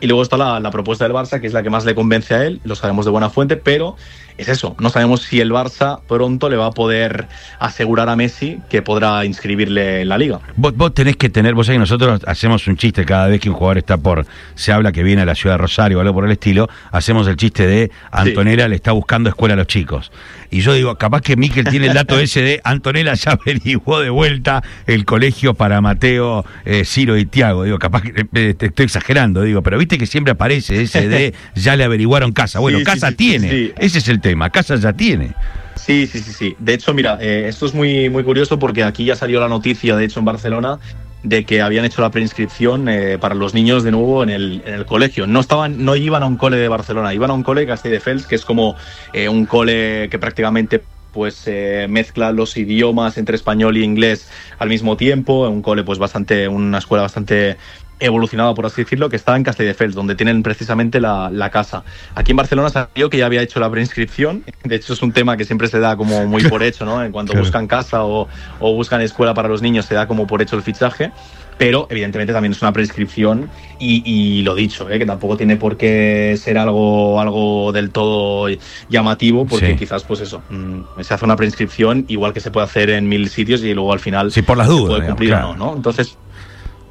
Y 0.00 0.06
luego 0.06 0.22
está 0.22 0.36
la, 0.36 0.58
la 0.58 0.70
propuesta 0.70 1.04
del 1.04 1.12
Barça, 1.12 1.40
que 1.40 1.46
es 1.46 1.52
la 1.52 1.62
que 1.62 1.70
más 1.70 1.84
le 1.84 1.94
convence 1.94 2.34
a 2.34 2.44
él, 2.44 2.60
lo 2.64 2.74
sabemos 2.74 3.04
de 3.04 3.12
buena 3.12 3.30
fuente, 3.30 3.56
pero 3.56 3.96
es 4.38 4.48
eso, 4.48 4.76
no 4.78 4.90
sabemos 4.90 5.22
si 5.22 5.40
el 5.40 5.50
Barça 5.52 6.00
pronto 6.08 6.48
le 6.48 6.56
va 6.56 6.66
a 6.66 6.70
poder 6.70 7.28
asegurar 7.58 8.08
a 8.08 8.16
Messi 8.16 8.58
que 8.68 8.82
podrá 8.82 9.24
inscribirle 9.24 10.02
en 10.02 10.08
la 10.08 10.18
liga. 10.18 10.40
Vos, 10.56 10.94
tenés 10.94 11.16
que 11.16 11.28
tener, 11.28 11.54
vos 11.54 11.66
sabés 11.66 11.76
que 11.76 11.80
nosotros 11.80 12.22
hacemos 12.26 12.66
un 12.66 12.76
chiste 12.76 13.04
cada 13.04 13.26
vez 13.28 13.40
que 13.40 13.48
un 13.48 13.54
jugador 13.54 13.78
está 13.78 13.96
por, 13.96 14.26
se 14.54 14.72
habla 14.72 14.92
que 14.92 15.02
viene 15.02 15.22
a 15.22 15.26
la 15.26 15.34
ciudad 15.34 15.54
de 15.54 15.58
Rosario 15.58 15.98
o 15.98 16.00
algo 16.00 16.14
por 16.14 16.24
el 16.24 16.32
estilo, 16.32 16.68
hacemos 16.90 17.26
el 17.26 17.36
chiste 17.36 17.66
de 17.66 17.90
Antonella 18.10 18.68
le 18.68 18.76
está 18.76 18.92
buscando 18.92 19.28
escuela 19.28 19.54
a 19.54 19.56
los 19.56 19.66
chicos. 19.66 20.10
Y 20.50 20.60
yo 20.60 20.74
digo, 20.74 20.96
capaz 20.96 21.22
que 21.22 21.34
Miquel 21.34 21.64
tiene 21.64 21.86
el 21.86 21.94
dato 21.94 22.18
ese 22.20 22.42
de 22.42 22.60
Antonella 22.62 23.14
ya 23.14 23.32
averiguó 23.42 24.00
de 24.00 24.10
vuelta 24.10 24.62
el 24.86 25.04
colegio 25.04 25.54
para 25.54 25.80
Mateo, 25.80 26.44
eh, 26.64 26.84
Ciro 26.84 27.16
y 27.16 27.24
Tiago. 27.24 27.64
Digo, 27.64 27.78
capaz 27.78 28.02
que 28.02 28.08
eh, 28.08 28.26
eh, 28.34 28.54
estoy 28.58 28.84
exagerando, 28.84 29.42
digo, 29.42 29.62
pero 29.62 29.78
viste 29.78 29.98
que 29.98 30.06
siempre 30.06 30.32
aparece 30.32 30.82
ese 30.82 31.08
de 31.08 31.34
ya 31.54 31.74
le 31.76 31.84
averiguaron 31.84 32.32
casa. 32.32 32.60
Bueno, 32.60 32.78
casa 32.84 33.12
tiene. 33.12 33.72
ese 33.78 33.98
es 33.98 34.08
el 34.08 34.20
tema, 34.22 34.48
casa 34.48 34.76
ya 34.76 34.94
tiene. 34.94 35.34
Sí, 35.74 36.06
sí, 36.06 36.20
sí, 36.20 36.32
sí. 36.32 36.56
De 36.58 36.72
hecho, 36.72 36.94
mira, 36.94 37.18
esto 37.20 37.66
es 37.66 37.74
muy, 37.74 38.08
muy 38.08 38.24
curioso 38.24 38.58
porque 38.58 38.82
aquí 38.84 39.04
ya 39.04 39.16
salió 39.16 39.40
la 39.40 39.48
noticia, 39.48 39.96
de 39.96 40.06
hecho, 40.06 40.20
en 40.20 40.24
Barcelona, 40.24 40.78
de 41.22 41.44
que 41.44 41.62
habían 41.62 41.84
hecho 41.84 42.02
la 42.02 42.10
preinscripción 42.10 42.88
eh, 42.88 43.18
para 43.18 43.34
los 43.34 43.54
niños 43.54 43.84
de 43.84 43.92
nuevo 43.92 44.22
en 44.22 44.30
el, 44.30 44.62
en 44.66 44.74
el, 44.74 44.86
colegio. 44.86 45.26
No 45.26 45.40
estaban, 45.40 45.84
no 45.84 45.94
iban 45.96 46.22
a 46.22 46.26
un 46.26 46.36
cole 46.36 46.56
de 46.56 46.68
Barcelona, 46.68 47.14
iban 47.14 47.30
a 47.30 47.34
un 47.34 47.42
cole 47.42 47.64
de 47.64 48.00
Fels, 48.00 48.26
que 48.26 48.34
es 48.34 48.44
como 48.44 48.76
eh, 49.12 49.28
un 49.28 49.46
cole 49.46 50.08
que 50.10 50.18
prácticamente 50.18 50.82
pues 51.12 51.42
eh, 51.46 51.86
mezcla 51.90 52.32
los 52.32 52.56
idiomas 52.56 53.18
entre 53.18 53.36
español 53.36 53.76
y 53.76 53.84
inglés 53.84 54.28
al 54.58 54.68
mismo 54.68 54.96
tiempo, 54.96 55.46
un 55.48 55.62
cole 55.62 55.84
pues 55.84 55.98
bastante, 55.98 56.48
una 56.48 56.78
escuela 56.78 57.02
bastante 57.02 57.58
evolucionado, 58.04 58.54
por 58.54 58.66
así 58.66 58.82
decirlo, 58.82 59.08
que 59.08 59.16
está 59.16 59.36
en 59.36 59.44
Castelldefels, 59.44 59.94
donde 59.94 60.14
tienen 60.14 60.42
precisamente 60.42 61.00
la, 61.00 61.50
casa. 61.52 61.84
Aquí 62.14 62.30
en 62.30 62.36
Barcelona 62.36 62.70
salió 62.70 63.10
que 63.10 63.18
ya 63.18 63.26
había 63.26 63.42
hecho 63.42 63.60
la 63.60 63.70
preinscripción. 63.70 64.44
De 64.64 64.76
hecho, 64.76 64.92
es 64.92 65.02
un 65.02 65.12
tema 65.12 65.36
que 65.36 65.44
siempre 65.44 65.68
se 65.68 65.80
da 65.80 65.96
como 65.96 66.26
muy 66.26 66.42
por 66.44 66.62
hecho, 66.62 66.84
¿no? 66.84 67.04
En 67.04 67.12
cuanto 67.12 67.34
buscan 67.34 67.66
casa 67.66 68.04
o, 68.04 68.28
buscan 68.60 69.00
escuela 69.00 69.34
para 69.34 69.48
los 69.48 69.62
niños, 69.62 69.86
se 69.86 69.94
da 69.94 70.06
como 70.06 70.26
por 70.26 70.42
hecho 70.42 70.56
el 70.56 70.62
fichaje 70.62 71.12
pero 71.58 71.86
evidentemente 71.90 72.32
también 72.32 72.52
es 72.52 72.62
una 72.62 72.72
prescripción 72.72 73.48
y, 73.78 74.42
lo 74.42 74.56
dicho, 74.56 74.90
¿eh? 74.90 74.98
que 74.98 75.06
tampoco 75.06 75.36
tiene 75.36 75.56
por 75.56 75.76
qué 75.76 76.36
ser 76.36 76.58
algo, 76.58 77.20
algo 77.20 77.70
del 77.70 77.90
todo 77.90 78.48
llamativo, 78.88 79.46
porque 79.46 79.76
quizás 79.76 80.02
pues 80.02 80.20
eso, 80.20 80.42
mm, 80.50 81.02
se 81.02 81.14
hace 81.14 81.24
una 81.24 81.36
prescripción 81.36 82.04
igual 82.08 82.32
que 82.32 82.40
se 82.40 82.50
puede 82.50 82.64
hacer 82.64 82.90
en 82.90 83.08
mil 83.08 83.28
sitios 83.28 83.62
y 83.62 83.74
luego 83.74 83.92
al 83.92 84.00
final 84.00 84.32
sí, 84.32 84.42
por 84.42 84.56
las 84.56 84.66
dudas, 84.66 84.96
puede 84.96 85.06
cumplir 85.06 85.34
o 85.34 85.40
no, 85.40 85.54
¿no? 85.54 85.76
Entonces, 85.76 86.16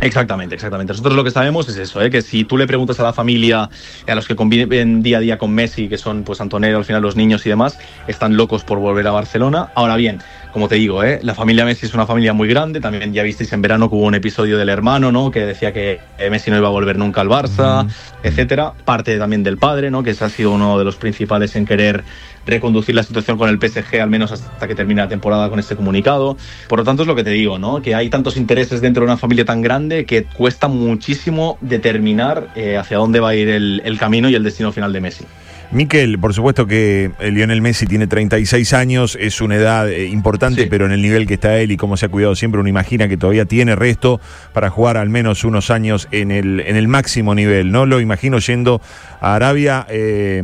Exactamente, 0.02 0.56
exactamente. 0.56 0.94
Nosotros 0.94 1.16
lo 1.16 1.24
que 1.24 1.30
sabemos 1.30 1.70
es 1.70 1.78
eso, 1.78 2.02
¿eh? 2.02 2.10
que 2.10 2.24
si 2.24 2.44
tú 2.44 2.58
le 2.58 2.66
preguntas 2.66 3.00
a 3.00 3.04
la 3.04 3.14
familia, 3.14 3.70
a 4.08 4.16
los 4.16 4.28
que 4.28 4.36
conviven 4.36 5.04
día 5.04 5.18
a 5.18 5.20
día 5.20 5.38
con 5.38 5.52
Messi, 5.52 5.88
que 5.88 5.98
son 6.00 6.24
pues 6.24 6.42
Antonio, 6.42 6.76
al 6.76 6.86
final 6.86 7.04
los 7.04 7.16
niños 7.16 7.46
y 7.46 7.50
demás, 7.50 7.78
están 8.08 8.36
locos 8.36 8.64
por 8.64 8.80
volver 8.80 9.08
a 9.08 9.12
Barcelona. 9.12 9.70
Ahora 9.76 9.96
bien, 9.98 10.20
como 10.52 10.68
te 10.68 10.76
digo, 10.76 11.04
¿eh? 11.04 11.20
la 11.24 11.34
familia 11.34 11.66
Messi 11.66 11.86
es 11.86 11.94
una 11.94 12.06
familia 12.06 12.34
muy 12.34 12.48
grande. 12.48 12.80
También 12.80 13.14
ya 13.14 13.24
visteis 13.24 13.52
en 13.54 13.62
verano 13.62 13.90
que 13.90 13.96
hubo 13.96 14.06
un 14.06 14.16
episodio 14.16 14.58
del 14.58 14.70
hermano, 14.70 15.12
¿no? 15.12 15.32
Que 15.32 15.46
decía 15.46 15.72
que 15.74 16.00
Messi 16.30 16.52
no 16.52 16.58
iba 16.58 16.68
a 16.68 16.72
volver 16.72 16.98
nunca 16.98 17.22
al 17.22 17.30
Barça, 17.30 17.88
etcétera. 18.24 18.74
Parte 18.86 19.18
también 19.18 19.44
del 19.44 19.58
padre, 19.58 19.92
¿no? 19.92 20.04
Que 20.04 20.12
ese 20.12 20.26
ha 20.26 20.30
sido 20.30 20.52
uno 20.52 20.78
de 20.78 20.86
los 20.86 20.96
principales 20.98 21.56
en 21.56 21.66
querer 21.66 22.04
reconducir 22.46 22.96
la 22.96 23.04
situación 23.04 23.38
con 23.38 23.50
el 23.50 23.60
PSG, 23.60 24.02
al 24.02 24.10
menos 24.10 24.32
hasta 24.32 24.68
que 24.68 24.76
termine 24.76 25.02
la 25.02 25.08
temporada 25.08 25.50
con 25.50 25.60
este 25.60 25.76
comunicado. 25.76 26.38
Por 26.68 26.80
lo 26.80 26.86
tanto, 26.86 27.04
es 27.04 27.08
lo 27.08 27.16
que 27.16 27.24
te 27.24 27.30
digo, 27.30 27.60
¿no? 27.60 27.82
Que 27.82 27.96
hay 27.96 28.10
tantos 28.10 28.38
intereses 28.38 28.82
dentro 28.82 29.02
de 29.02 29.06
una 29.06 29.18
familia 29.18 29.46
tan 29.46 29.62
grande 29.62 30.06
que 30.06 30.24
cuesta 30.24 30.68
muchísimo 30.68 31.58
determinar 31.62 32.50
eh, 32.56 32.78
hacia 32.78 32.98
dónde 32.98 33.20
va 33.20 33.30
a 33.30 33.36
ir 33.36 33.50
el, 33.50 33.82
el 33.86 33.98
camino 33.98 34.30
y 34.30 34.36
el 34.36 34.44
destino 34.44 34.72
final 34.72 34.92
de 34.94 35.02
Messi. 35.02 35.26
Miquel, 35.72 36.20
por 36.20 36.34
supuesto 36.34 36.68
que 36.68 37.12
Lionel 37.22 37.62
Messi 37.62 37.86
tiene 37.86 38.06
36 38.06 38.74
años, 38.74 39.18
es 39.20 39.40
una 39.40 39.56
edad 39.56 39.90
eh, 39.90 40.08
importante, 40.08 40.68
pero 40.68 40.86
en 40.86 40.92
el 40.92 41.02
nivel 41.02 41.26
que 41.28 41.36
está 41.36 41.58
él 41.60 41.72
y 41.72 41.78
cómo 41.78 41.96
se 41.96 42.08
ha 42.08 42.10
cuidado 42.10 42.36
siempre, 42.36 42.60
uno 42.60 42.68
imagina 42.68 43.08
que 43.08 43.16
todavía 43.16 43.46
tiene 43.46 43.76
resto 43.76 44.20
para 44.52 44.70
jugar 44.70 44.98
al 44.98 45.10
menos 45.10 45.46
unos 45.46 45.72
años 45.72 46.10
en 46.12 46.32
el, 46.32 46.60
en 46.60 46.76
el 46.76 46.90
máximo 46.90 47.36
nivel, 47.36 47.72
¿no? 47.72 47.86
Lo 47.86 48.02
imagino 48.02 48.40
yendo 48.40 48.82
a 49.22 49.36
Arabia. 49.36 49.88
Eh, 49.90 50.44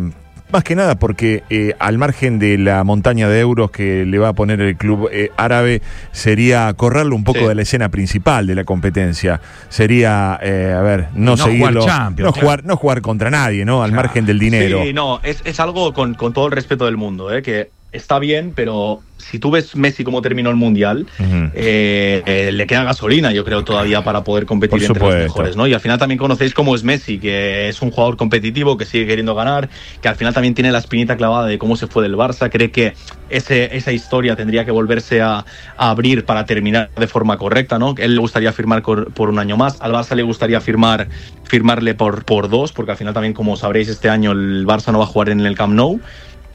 más 0.52 0.64
que 0.64 0.76
nada 0.76 0.96
porque 0.96 1.44
eh, 1.50 1.74
al 1.80 1.98
margen 1.98 2.40
de 2.40 2.58
la 2.58 2.84
montaña 2.84 3.28
de 3.28 3.40
euros 3.40 3.72
que 3.72 4.06
le 4.06 4.18
va 4.18 4.30
a 4.30 4.34
poner 4.34 4.62
el 4.62 4.78
club 4.78 5.10
eh, 5.12 5.32
árabe, 5.38 5.82
sería 6.12 6.74
correrlo 6.74 7.16
un 7.16 7.24
poco 7.24 7.48
de 7.48 7.56
la 7.56 7.62
escena 7.64 7.90
principal 7.90 8.48
de 8.48 8.56
la 8.56 8.64
competencia. 8.64 9.42
Sería, 9.70 10.40
eh, 10.42 10.74
a 10.78 10.82
ver, 10.82 11.08
no, 11.14 11.38
seguirlo. 11.38 11.86
no, 12.18 12.32
jugar, 12.32 12.64
no 12.64 12.78
jugar 12.78 13.02
contra 13.02 13.30
nadie, 13.30 13.66
¿no? 13.66 13.84
Al 13.84 13.92
margen 13.92 14.26
del 14.26 14.40
dinero. 14.40 14.84
Sí, 14.84 14.94
no, 14.94 15.20
es, 15.24 15.42
es 15.46 15.60
algo 15.60 15.94
con, 15.94 16.14
con, 16.14 16.34
todo 16.34 16.46
el 16.48 16.52
respeto 16.52 16.86
del 16.86 16.98
mundo, 16.98 17.34
¿eh? 17.34 17.42
que 17.42 17.72
está 17.92 18.20
bien, 18.20 18.54
pero 18.56 19.02
si 19.18 19.40
tú 19.40 19.52
ves 19.52 19.76
Messi 19.76 20.04
como 20.04 20.22
terminó 20.22 20.50
el 20.50 20.56
Mundial, 20.56 21.08
eh, 21.54 22.22
eh, 22.26 22.52
le 22.52 22.68
queda 22.68 22.84
gasolina, 22.84 23.32
yo 23.32 23.44
creo, 23.44 23.64
todavía 23.64 24.04
para 24.04 24.24
poder 24.24 24.46
competir 24.46 24.84
entre 24.84 25.04
los 25.04 25.16
mejores, 25.16 25.56
¿no? 25.56 25.68
Y 25.68 25.74
al 25.74 25.80
final 25.80 25.98
también 25.98 26.18
conocéis 26.18 26.54
cómo 26.54 26.76
es 26.76 26.84
Messi, 26.84 27.18
que 27.18 27.70
es 27.70 27.82
un 27.82 27.92
jugador 27.92 28.18
competitivo, 28.18 28.78
que 28.78 28.86
sigue 28.86 29.08
queriendo 29.08 29.36
ganar, 29.36 29.70
que 30.02 30.08
al 30.08 30.16
final 30.16 30.34
también 30.34 30.54
tiene 30.54 30.72
la 30.72 30.80
espinita 30.80 31.18
clavada 31.18 31.48
de 31.48 31.58
cómo 31.58 31.76
se 31.76 31.88
fue 31.88 32.04
del 32.04 32.16
Barça, 32.16 32.50
cree 32.50 32.72
que 32.72 32.94
ese, 33.30 33.76
esa 33.76 33.92
historia 33.92 34.36
tendría 34.36 34.66
que 34.66 34.72
volverse 34.72 35.22
a, 35.22 35.46
abrir 35.78 36.26
para 36.26 36.46
terminar 36.46 36.90
de 36.96 37.08
forma 37.08 37.38
correcta, 37.38 37.80
¿no? 37.80 37.96
Él 37.98 38.16
le 38.16 38.20
gustaría 38.20 38.52
firmar 38.52 38.82
por, 38.82 39.30
un 39.30 39.40
año 39.40 39.58
más, 39.58 39.82
al 39.82 39.94
Barça 39.94 40.16
le 40.16 40.24
gustaría 40.24 40.62
firmar, 40.62 41.08
firmarle 41.44 41.96
por, 41.96 42.24
por 42.24 42.50
dos, 42.50 42.72
porque 42.72 42.92
al 42.92 42.98
final 42.98 43.14
también, 43.14 43.34
como 43.34 43.56
sabréis, 43.58 43.88
este 43.88 44.10
año 44.10 44.32
el 44.32 44.66
Barça 44.66 44.92
no 44.92 45.00
va 45.00 45.06
a 45.06 45.08
jugar 45.08 45.30
en 45.30 45.40
el 45.42 45.56
Camp 45.56 45.74
Nou, 45.74 46.00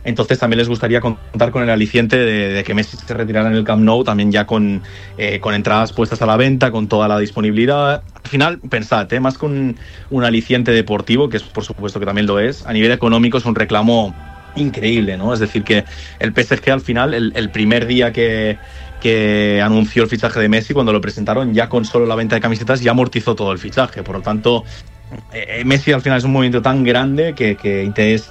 entonces 0.05 0.39
también 0.39 0.59
les 0.59 0.69
gustaría 0.69 1.01
contar 1.01 1.51
con 1.51 1.63
el 1.63 1.71
aliciente 1.71 2.17
de, 2.17 2.65
que 2.65 2.75
Messi 2.75 2.97
se 2.97 3.15
retirara 3.15 3.49
en 3.49 3.55
el 3.55 3.65
Camp 3.65 3.83
Nou, 3.83 4.03
también 4.05 4.33
ya 4.33 4.47
con, 4.47 4.83
eh, 5.17 5.41
con 5.41 5.55
entradas 5.55 5.93
puestas 5.93 6.21
a 6.23 6.27
la 6.27 6.37
venta, 6.37 6.71
con 6.71 6.89
toda 6.89 7.09
la 7.09 7.19
disponibilidad. 7.19 8.03
Al 8.25 8.31
final, 8.31 8.59
pensad, 8.59 9.13
¿eh? 9.13 9.21
más 9.21 9.39
con 9.39 9.77
un 10.11 10.25
aliciente 10.25 10.73
deportivo, 10.73 11.29
que 11.29 11.37
es 11.37 11.43
por 11.43 11.65
supuesto 11.65 12.01
que 12.01 12.07
también 12.07 12.27
lo 12.27 12.39
es, 12.39 12.67
a 12.67 12.73
nivel 12.73 12.91
económico 12.91 13.39
es 13.39 13.45
un 13.45 13.55
reclamo 13.55 14.15
increíble, 14.57 15.17
¿no? 15.17 15.33
Es 15.33 15.41
decir, 15.41 15.63
que 15.63 15.85
el 16.19 16.33
PSG 16.33 16.71
al 16.71 16.81
final, 16.81 17.15
el, 17.15 17.51
primer 17.51 17.87
día 17.87 18.13
que, 18.13 18.59
que 19.01 19.63
anunció 19.63 20.03
el 20.03 20.09
fichaje 20.09 20.41
de 20.41 20.49
Messi, 20.49 20.75
cuando 20.75 20.93
lo 20.93 21.01
presentaron, 21.01 21.55
ya 21.55 21.69
con 21.69 21.85
solo 21.85 22.07
la 22.07 22.15
venta 22.15 22.35
de 22.35 22.41
camisetas 22.41 22.81
ya 22.81 22.91
amortizó 22.91 23.35
todo 23.35 23.53
el 23.53 23.59
fichaje. 23.59 24.03
Por 24.03 24.17
lo 24.17 24.23
tanto, 24.23 24.65
eh, 25.33 25.61
eh, 25.61 25.64
Messi 25.64 25.92
al 25.92 26.02
final 26.02 26.19
es 26.19 26.25
un 26.25 26.33
movimiento 26.33 26.62
tan 26.62 26.85
grande 26.85 27.35
que, 27.35 27.85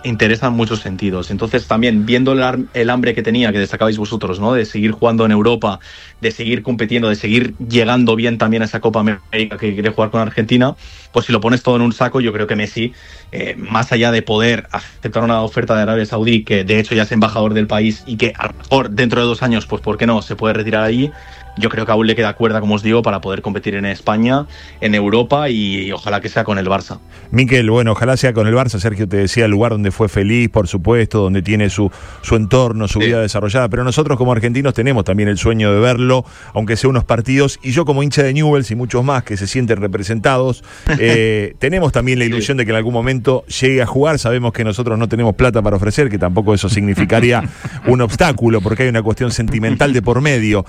interesa 0.03 0.47
en 0.47 0.53
muchos 0.53 0.79
sentidos. 0.79 1.31
Entonces 1.31 1.67
también 1.67 2.05
viendo 2.05 2.33
el, 2.33 2.89
hambre 2.89 3.13
que 3.13 3.21
tenía, 3.21 3.51
que 3.51 3.59
destacabais 3.59 3.97
vosotros, 3.97 4.39
¿no? 4.39 4.53
De 4.53 4.65
seguir 4.65 4.91
jugando 4.91 5.25
en 5.25 5.31
Europa, 5.31 5.79
de 6.21 6.31
seguir 6.31 6.63
compitiendo, 6.63 7.09
de 7.09 7.15
seguir 7.15 7.55
llegando 7.57 8.15
bien 8.15 8.37
también 8.37 8.61
a 8.61 8.65
esa 8.65 8.79
Copa 8.79 8.99
América 8.99 9.57
que 9.57 9.73
quiere 9.73 9.89
jugar 9.89 10.11
con 10.11 10.21
Argentina, 10.21 10.75
pues 11.11 11.25
si 11.25 11.31
lo 11.31 11.41
pones 11.41 11.63
todo 11.63 11.75
en 11.75 11.81
un 11.81 11.93
saco, 11.93 12.21
yo 12.21 12.31
creo 12.33 12.47
que 12.47 12.55
Messi, 12.55 12.93
eh, 13.31 13.55
más 13.57 13.91
allá 13.91 14.11
de 14.11 14.21
poder 14.21 14.67
aceptar 14.71 15.23
una 15.23 15.41
oferta 15.41 15.75
de 15.75 15.81
Arabia 15.81 16.05
Saudí, 16.05 16.43
que 16.43 16.63
de 16.63 16.79
hecho 16.79 16.95
ya 16.95 17.03
es 17.03 17.11
embajador 17.11 17.53
del 17.53 17.67
país 17.67 18.03
y 18.05 18.17
que 18.17 18.33
a 18.37 18.47
lo 18.47 18.53
mejor 18.53 18.91
dentro 18.91 19.21
de 19.21 19.27
dos 19.27 19.43
años, 19.43 19.65
pues 19.65 19.81
¿por 19.81 19.97
qué 19.97 20.07
no? 20.07 20.21
Se 20.21 20.35
puede 20.35 20.53
retirar 20.53 20.83
allí 20.83 21.11
yo 21.57 21.69
creo 21.69 21.85
que 21.85 21.91
aún 21.91 22.07
le 22.07 22.15
queda 22.15 22.33
cuerda, 22.33 22.59
como 22.59 22.75
os 22.75 22.83
digo, 22.83 23.01
para 23.01 23.21
poder 23.21 23.41
competir 23.41 23.75
en 23.75 23.85
España, 23.85 24.45
en 24.79 24.95
Europa 24.95 25.49
y 25.49 25.91
ojalá 25.91 26.21
que 26.21 26.29
sea 26.29 26.43
con 26.43 26.57
el 26.57 26.67
Barça. 26.67 26.99
Miquel, 27.31 27.69
bueno, 27.69 27.91
ojalá 27.91 28.17
sea 28.17 28.33
con 28.33 28.47
el 28.47 28.53
Barça. 28.53 28.79
Sergio 28.79 29.07
te 29.07 29.17
decía 29.17 29.45
el 29.45 29.51
lugar 29.51 29.71
donde 29.71 29.91
fue 29.91 30.09
feliz, 30.09 30.49
por 30.49 30.67
supuesto, 30.67 31.19
donde 31.19 31.41
tiene 31.41 31.69
su, 31.69 31.91
su 32.21 32.35
entorno, 32.35 32.87
su 32.87 32.99
vida 32.99 33.21
desarrollada. 33.21 33.69
Pero 33.69 33.83
nosotros 33.83 34.17
como 34.17 34.31
argentinos 34.31 34.73
tenemos 34.73 35.03
también 35.03 35.29
el 35.29 35.37
sueño 35.37 35.73
de 35.73 35.79
verlo, 35.79 36.25
aunque 36.53 36.75
sea 36.75 36.89
unos 36.89 37.03
partidos. 37.03 37.59
Y 37.63 37.71
yo 37.71 37.85
como 37.85 38.03
hincha 38.03 38.23
de 38.23 38.33
Newells 38.33 38.71
y 38.71 38.75
muchos 38.75 39.03
más 39.03 39.23
que 39.23 39.37
se 39.37 39.47
sienten 39.47 39.81
representados, 39.81 40.63
eh, 40.99 41.55
tenemos 41.59 41.91
también 41.91 42.19
la 42.19 42.25
ilusión 42.25 42.57
de 42.57 42.65
que 42.65 42.71
en 42.71 42.77
algún 42.77 42.93
momento 42.93 43.45
llegue 43.45 43.81
a 43.81 43.85
jugar. 43.85 44.19
Sabemos 44.19 44.53
que 44.53 44.63
nosotros 44.63 44.97
no 44.97 45.07
tenemos 45.07 45.35
plata 45.35 45.61
para 45.61 45.75
ofrecer, 45.75 46.09
que 46.09 46.17
tampoco 46.17 46.53
eso 46.53 46.69
significaría 46.69 47.43
un 47.87 48.01
obstáculo, 48.01 48.61
porque 48.61 48.83
hay 48.83 48.89
una 48.89 49.03
cuestión 49.03 49.31
sentimental 49.31 49.93
de 49.93 50.01
por 50.01 50.21
medio. 50.21 50.65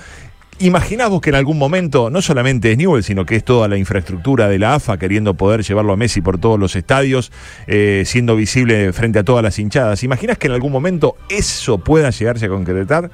Imaginamos 0.63 1.21
que 1.21 1.31
en 1.31 1.35
algún 1.35 1.59
momento, 1.59 2.09
no 2.09 2.23
solamente 2.23 2.71
es 2.71 2.79
Newell, 2.79 3.03
sino 3.03 3.27
que 3.27 3.35
es 3.35 3.43
toda 3.43 3.67
la 3.67 3.77
infraestructura 3.77 4.49
de 4.49 4.61
la 4.61 4.77
AFA 4.77 4.97
queriendo 4.97 5.35
poder 5.35 5.65
llevarlo 5.65 5.93
a 5.93 5.97
Messi 5.97 6.21
por 6.21 6.39
todos 6.39 6.57
los 6.57 6.77
estadios, 6.77 7.33
eh, 7.67 8.05
siendo 8.07 8.37
visible 8.37 8.93
frente 8.93 9.19
a 9.19 9.25
todas 9.25 9.43
las 9.43 9.59
hinchadas. 9.59 10.05
¿Imaginas 10.05 10.39
que 10.39 10.47
en 10.47 10.53
algún 10.53 10.71
momento 10.71 11.17
eso 11.29 11.79
pueda 11.79 12.11
llegarse 12.11 12.47
a 12.47 12.49
concretar? 12.49 13.11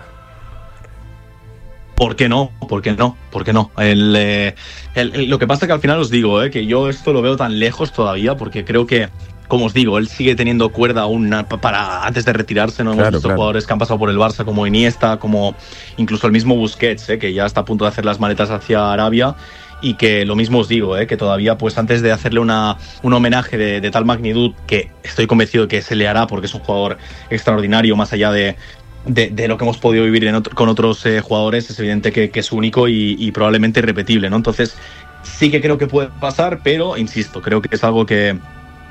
¿Por 1.94 2.16
qué 2.16 2.28
no? 2.28 2.52
¿Por 2.68 2.82
qué 2.82 2.92
no? 2.92 3.16
¿Por 3.30 3.46
qué 3.46 3.54
no? 3.54 3.70
Eh, 3.78 4.54
lo 4.94 5.38
que 5.38 5.46
pasa 5.46 5.64
es 5.64 5.68
que 5.68 5.72
al 5.72 5.80
final 5.80 6.00
os 6.00 6.10
digo, 6.10 6.42
eh, 6.42 6.50
que 6.50 6.66
yo 6.66 6.90
esto 6.90 7.14
lo 7.14 7.22
veo 7.22 7.38
tan 7.38 7.58
lejos 7.58 7.94
todavía, 7.94 8.36
porque 8.36 8.66
creo 8.66 8.86
que 8.86 9.08
como 9.48 9.64
os 9.64 9.74
digo, 9.74 9.96
él 9.98 10.08
sigue 10.08 10.36
teniendo 10.36 10.68
cuerda 10.68 11.02
aún 11.02 11.34
para 11.60 12.06
antes 12.06 12.24
de 12.26 12.34
retirarse. 12.34 12.84
¿no? 12.84 12.92
Hemos 12.92 13.10
visto 13.10 13.30
jugadores 13.30 13.66
que 13.66 13.72
han 13.72 13.78
pasado 13.78 13.98
por 13.98 14.10
el 14.10 14.18
Barça, 14.18 14.44
como 14.44 14.66
Iniesta, 14.66 15.18
como 15.18 15.56
incluso 15.96 16.26
el 16.26 16.32
mismo 16.32 16.54
Busquets, 16.54 17.08
¿eh? 17.08 17.18
que 17.18 17.32
ya 17.32 17.46
está 17.46 17.62
a 17.62 17.64
punto 17.64 17.84
de 17.84 17.88
hacer 17.88 18.04
las 18.04 18.20
maletas 18.20 18.50
hacia 18.50 18.92
Arabia. 18.92 19.34
Y 19.80 19.94
que 19.94 20.24
lo 20.24 20.34
mismo 20.34 20.58
os 20.58 20.68
digo, 20.68 20.98
¿eh? 20.98 21.06
que 21.06 21.16
todavía, 21.16 21.56
pues 21.56 21.78
antes 21.78 22.02
de 22.02 22.10
hacerle 22.10 22.40
una, 22.40 22.76
un 23.02 23.12
homenaje 23.12 23.56
de, 23.56 23.90
tal 23.90 24.04
magnitud, 24.04 24.52
que 24.66 24.90
estoy 25.04 25.28
convencido 25.28 25.68
que 25.68 25.82
se 25.82 25.94
le 25.94 26.08
hará 26.08 26.26
porque 26.26 26.46
es 26.46 26.54
un 26.54 26.60
jugador 26.60 26.98
extraordinario, 27.30 27.94
más 27.94 28.12
allá 28.12 28.32
de, 28.32 28.56
de, 29.06 29.46
lo 29.46 29.56
que 29.56 29.64
hemos 29.64 29.78
podido 29.78 30.04
vivir 30.04 30.28
con 30.54 30.68
otros 30.68 31.06
eh, 31.06 31.20
jugadores, 31.20 31.70
es 31.70 31.78
evidente 31.78 32.10
que, 32.10 32.28
es 32.34 32.50
único 32.50 32.88
y, 32.88 33.14
y, 33.20 33.30
probablemente 33.30 33.78
irrepetible, 33.78 34.28
¿no? 34.28 34.34
Entonces, 34.34 34.76
sí 35.22 35.48
que 35.48 35.60
creo 35.60 35.78
que 35.78 35.86
puede 35.86 36.08
pasar, 36.20 36.58
pero 36.64 36.96
insisto, 36.96 37.40
creo 37.40 37.62
que 37.62 37.72
es 37.72 37.84
algo 37.84 38.04
que, 38.04 38.36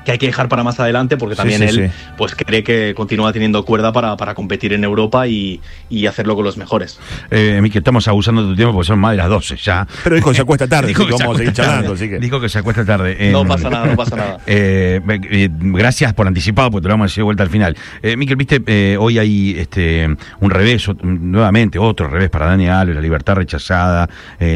que 0.04 0.12
hay 0.12 0.18
que 0.18 0.26
dejar 0.26 0.48
para 0.48 0.64
más 0.64 0.80
adelante 0.80 1.16
porque 1.16 1.36
también 1.36 1.62
él 1.62 1.90
pues 2.16 2.34
cree 2.34 2.62
que 2.62 2.94
continúa 2.96 3.32
teniendo 3.32 3.64
cuerda 3.64 3.92
para, 3.92 4.16
para 4.16 4.34
competir 4.34 4.72
en 4.72 4.84
Europa 4.84 5.26
y, 5.26 5.60
y, 5.90 6.06
hacerlo 6.06 6.34
con 6.34 6.44
los 6.44 6.56
mejores. 6.56 6.98
Eh, 7.30 7.60
que 7.70 7.78
estamos 7.78 8.08
abusando 8.08 8.42
de 8.42 8.48
tu 8.48 8.56
tiempo 8.56 8.72
porque 8.72 8.86
son 8.86 8.98
más 8.98 9.12
de 9.12 9.18
las 9.18 9.28
12 9.28 9.56
ya. 9.56 9.86
Pero 10.02 10.16
dijo 10.16 10.30
que 10.30 10.36
se 10.36 10.42
acuesta 10.42 10.66
tarde, 10.66 10.88
dijo 10.88 11.06
que 11.06 11.12
vamos 11.12 11.34
a 11.34 11.38
seguir 11.38 11.52
charlando. 11.52 11.92
Así 11.92 12.08
que... 12.08 12.18
Dijo 12.18 12.40
que 12.40 12.48
se 12.48 12.58
acuesta 12.58 12.84
tarde. 12.84 13.30
no 13.30 13.44
pasa 13.44 13.70
nada, 13.70 13.86
no 13.86 13.96
pasa 13.96 14.16
nada. 14.16 14.38
Eh, 14.50 15.00
eh, 15.30 15.48
gracias 15.50 16.14
por 16.14 16.26
anticipado, 16.26 16.70
porque 16.70 16.82
te 16.82 16.88
lo 16.88 16.94
vamos 16.94 17.04
a 17.04 17.08
decir 17.08 17.20
de 17.20 17.24
vuelta 17.24 17.42
al 17.42 17.50
final. 17.50 17.76
Eh, 18.02 18.16
Miquel, 18.16 18.36
viste, 18.36 18.62
eh, 18.66 18.96
hoy 18.98 19.18
hay 19.18 19.56
este 19.58 20.08
un 20.40 20.50
revés, 20.50 20.88
nuevamente 21.02 21.78
otro 21.78 22.08
revés 22.08 22.30
para 22.30 22.46
Dani 22.46 22.68
Alves, 22.68 22.94
la 22.94 23.02
libertad 23.02 23.34
rechazada, 23.34 24.08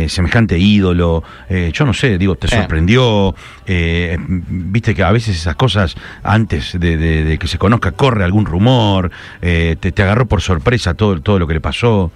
semejante 0.09 0.59
ídolo. 0.59 1.23
yo 1.73 1.85
no 1.85 1.93
sé, 1.93 2.19
digo, 2.19 2.37
te 2.37 2.49
sorprendió. 2.49 3.35
viste 3.67 4.95
que 4.95 5.03
a 5.03 5.13
veces 5.13 5.42
esas 5.43 5.57
cosas 5.57 5.95
antes 6.23 6.79
de, 6.79 7.37
que 7.39 7.47
se 7.47 7.59
conozca, 7.59 7.93
corre 7.93 8.25
algún 8.25 8.47
rumor, 8.47 9.11
eh, 9.41 9.77
te, 9.79 10.03
agarró 10.03 10.27
por 10.27 10.41
sorpresa 10.41 10.95
todo, 10.95 11.21
todo 11.21 11.39
lo 11.39 11.47
que 11.47 11.55
le 11.55 11.61
pasó. 11.61 12.11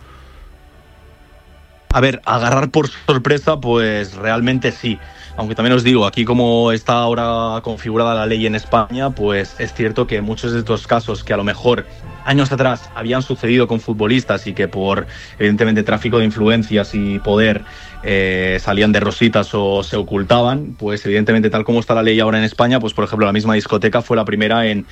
A 1.92 2.00
ver, 2.00 2.20
agarrar 2.24 2.70
por 2.70 2.88
sorpresa, 2.88 3.60
pues 3.60 4.14
realmente 4.14 4.72
sí. 4.72 4.98
Aunque 5.36 5.54
también 5.54 5.74
os 5.74 5.84
digo, 5.84 6.06
aquí 6.06 6.24
como 6.24 6.72
está 6.72 6.94
ahora 6.94 7.60
configurada 7.62 8.14
la 8.14 8.26
ley 8.26 8.46
en 8.46 8.54
España, 8.54 9.10
pues 9.10 9.54
es 9.58 9.74
cierto 9.74 10.06
que 10.06 10.22
muchos 10.22 10.52
de 10.52 10.60
estos 10.60 10.86
casos 10.86 11.24
que 11.24 11.34
a 11.34 11.36
lo 11.36 11.44
mejor 11.44 11.86
años 12.24 12.50
atrás 12.52 12.90
habían 12.94 13.22
sucedido 13.22 13.68
con 13.68 13.80
futbolistas 13.80 14.46
y 14.46 14.54
que 14.54 14.66
por 14.66 15.06
evidentemente 15.38 15.82
tráfico 15.82 16.18
de 16.18 16.24
influencias 16.24 16.94
y 16.94 17.18
poder 17.20 17.62
eh, 18.02 18.58
salían 18.60 18.92
de 18.92 19.00
rositas 19.00 19.50
o 19.52 19.82
se 19.82 19.96
ocultaban, 19.96 20.74
pues 20.78 21.04
evidentemente 21.06 21.50
tal 21.50 21.64
como 21.64 21.80
está 21.80 21.94
la 21.94 22.02
ley 22.02 22.18
ahora 22.18 22.38
en 22.38 22.44
España, 22.44 22.80
pues 22.80 22.94
por 22.94 23.04
ejemplo 23.04 23.26
la 23.26 23.32
misma 23.32 23.54
discoteca 23.54 24.02
fue 24.02 24.16
la 24.16 24.24
primera 24.24 24.66
en, 24.66 24.86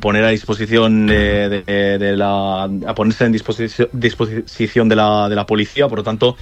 poner 0.00 0.24
a 0.24 0.28
disposición 0.28 1.06
de, 1.06 2.14
la 2.16 2.64
a 2.64 2.94
ponerse 2.94 3.24
en 3.24 3.32
disposición, 3.32 3.88
disposición 3.92 4.88
de 4.88 4.96
la, 4.96 5.28
de 5.28 5.36
la 5.36 5.46
policía, 5.46 5.88
por 5.88 5.98
lo 5.98 6.04
tanto 6.04 6.36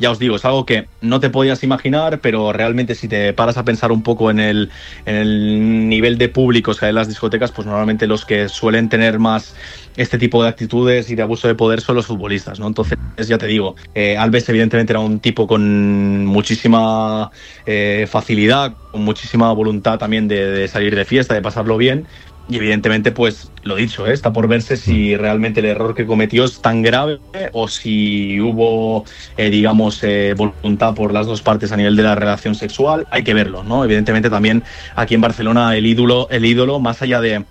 ya 0.00 0.10
os 0.10 0.18
digo, 0.18 0.36
es 0.36 0.44
algo 0.44 0.64
que 0.64 0.88
no 1.02 1.20
te 1.20 1.30
podías 1.30 1.62
imaginar, 1.62 2.20
pero 2.20 2.52
realmente 2.52 2.94
si 2.94 3.06
te 3.06 3.32
paras 3.34 3.58
a 3.58 3.64
pensar 3.64 3.92
un 3.92 4.02
poco 4.02 4.30
en 4.30 4.40
el, 4.40 4.70
nivel 5.06 6.18
de 6.18 6.28
públicos 6.28 6.78
que 6.78 6.86
hay 6.86 6.90
en 6.90 6.96
las 6.96 7.08
discotecas, 7.08 7.52
pues 7.52 7.66
normalmente 7.66 8.06
los 8.06 8.24
que 8.24 8.48
suelen 8.48 8.88
tener 8.88 9.18
más 9.18 9.54
este 9.96 10.18
tipo 10.18 10.42
de 10.42 10.48
actitudes 10.48 11.10
y 11.10 11.14
de 11.14 11.22
abuso 11.22 11.48
de 11.48 11.54
poder 11.54 11.82
son 11.82 11.96
los 11.96 12.06
futbolistas, 12.06 12.58
¿no? 12.58 12.66
Entonces, 12.66 12.96
ya 13.18 13.36
te 13.36 13.46
digo, 13.46 13.76
eh, 13.94 14.16
Alves 14.16 14.48
evidentemente 14.48 14.92
era 14.92 15.00
un 15.00 15.20
tipo 15.20 15.46
con 15.46 16.24
muchísima 16.24 17.30
eh, 17.66 18.06
facilidad, 18.08 18.74
con 18.92 19.02
muchísima 19.02 19.52
voluntad 19.52 19.98
también 19.98 20.28
de, 20.28 20.66
salir 20.68 20.96
de 20.96 21.04
fiesta, 21.04 21.34
de 21.34 21.42
pasarlo 21.42 21.76
bien, 21.76 22.06
y 22.50 22.56
evidentemente, 22.56 23.12
pues 23.12 23.50
lo 23.62 23.76
dicho, 23.76 24.06
¿eh? 24.06 24.12
está 24.12 24.32
por 24.32 24.48
verse 24.48 24.76
si 24.76 25.16
realmente 25.16 25.60
el 25.60 25.66
error 25.66 25.94
que 25.94 26.04
cometió 26.04 26.44
es 26.44 26.60
tan 26.60 26.82
grave 26.82 27.20
o 27.52 27.68
si 27.68 28.40
hubo, 28.40 29.04
digamos, 29.36 30.02
voluntad 30.36 30.94
por 30.94 31.12
las 31.12 31.26
dos 31.26 31.42
partes 31.42 31.70
a 31.70 31.76
nivel 31.76 31.94
de 31.94 32.02
la 32.02 32.16
relación 32.16 32.54
sexual. 32.54 33.06
Hay 33.10 33.22
que 33.22 33.34
verlo, 33.34 33.62
¿no? 33.62 33.84
Evidentemente 33.84 34.30
también 34.30 34.64
aquí 34.96 35.14
en 35.14 35.20
Barcelona 35.20 35.76
el 35.76 35.86
ídolo, 35.86 36.28
el 36.30 36.44
ídolo, 36.44 36.80
más 36.80 37.02
allá 37.02 37.20
de 37.20 37.44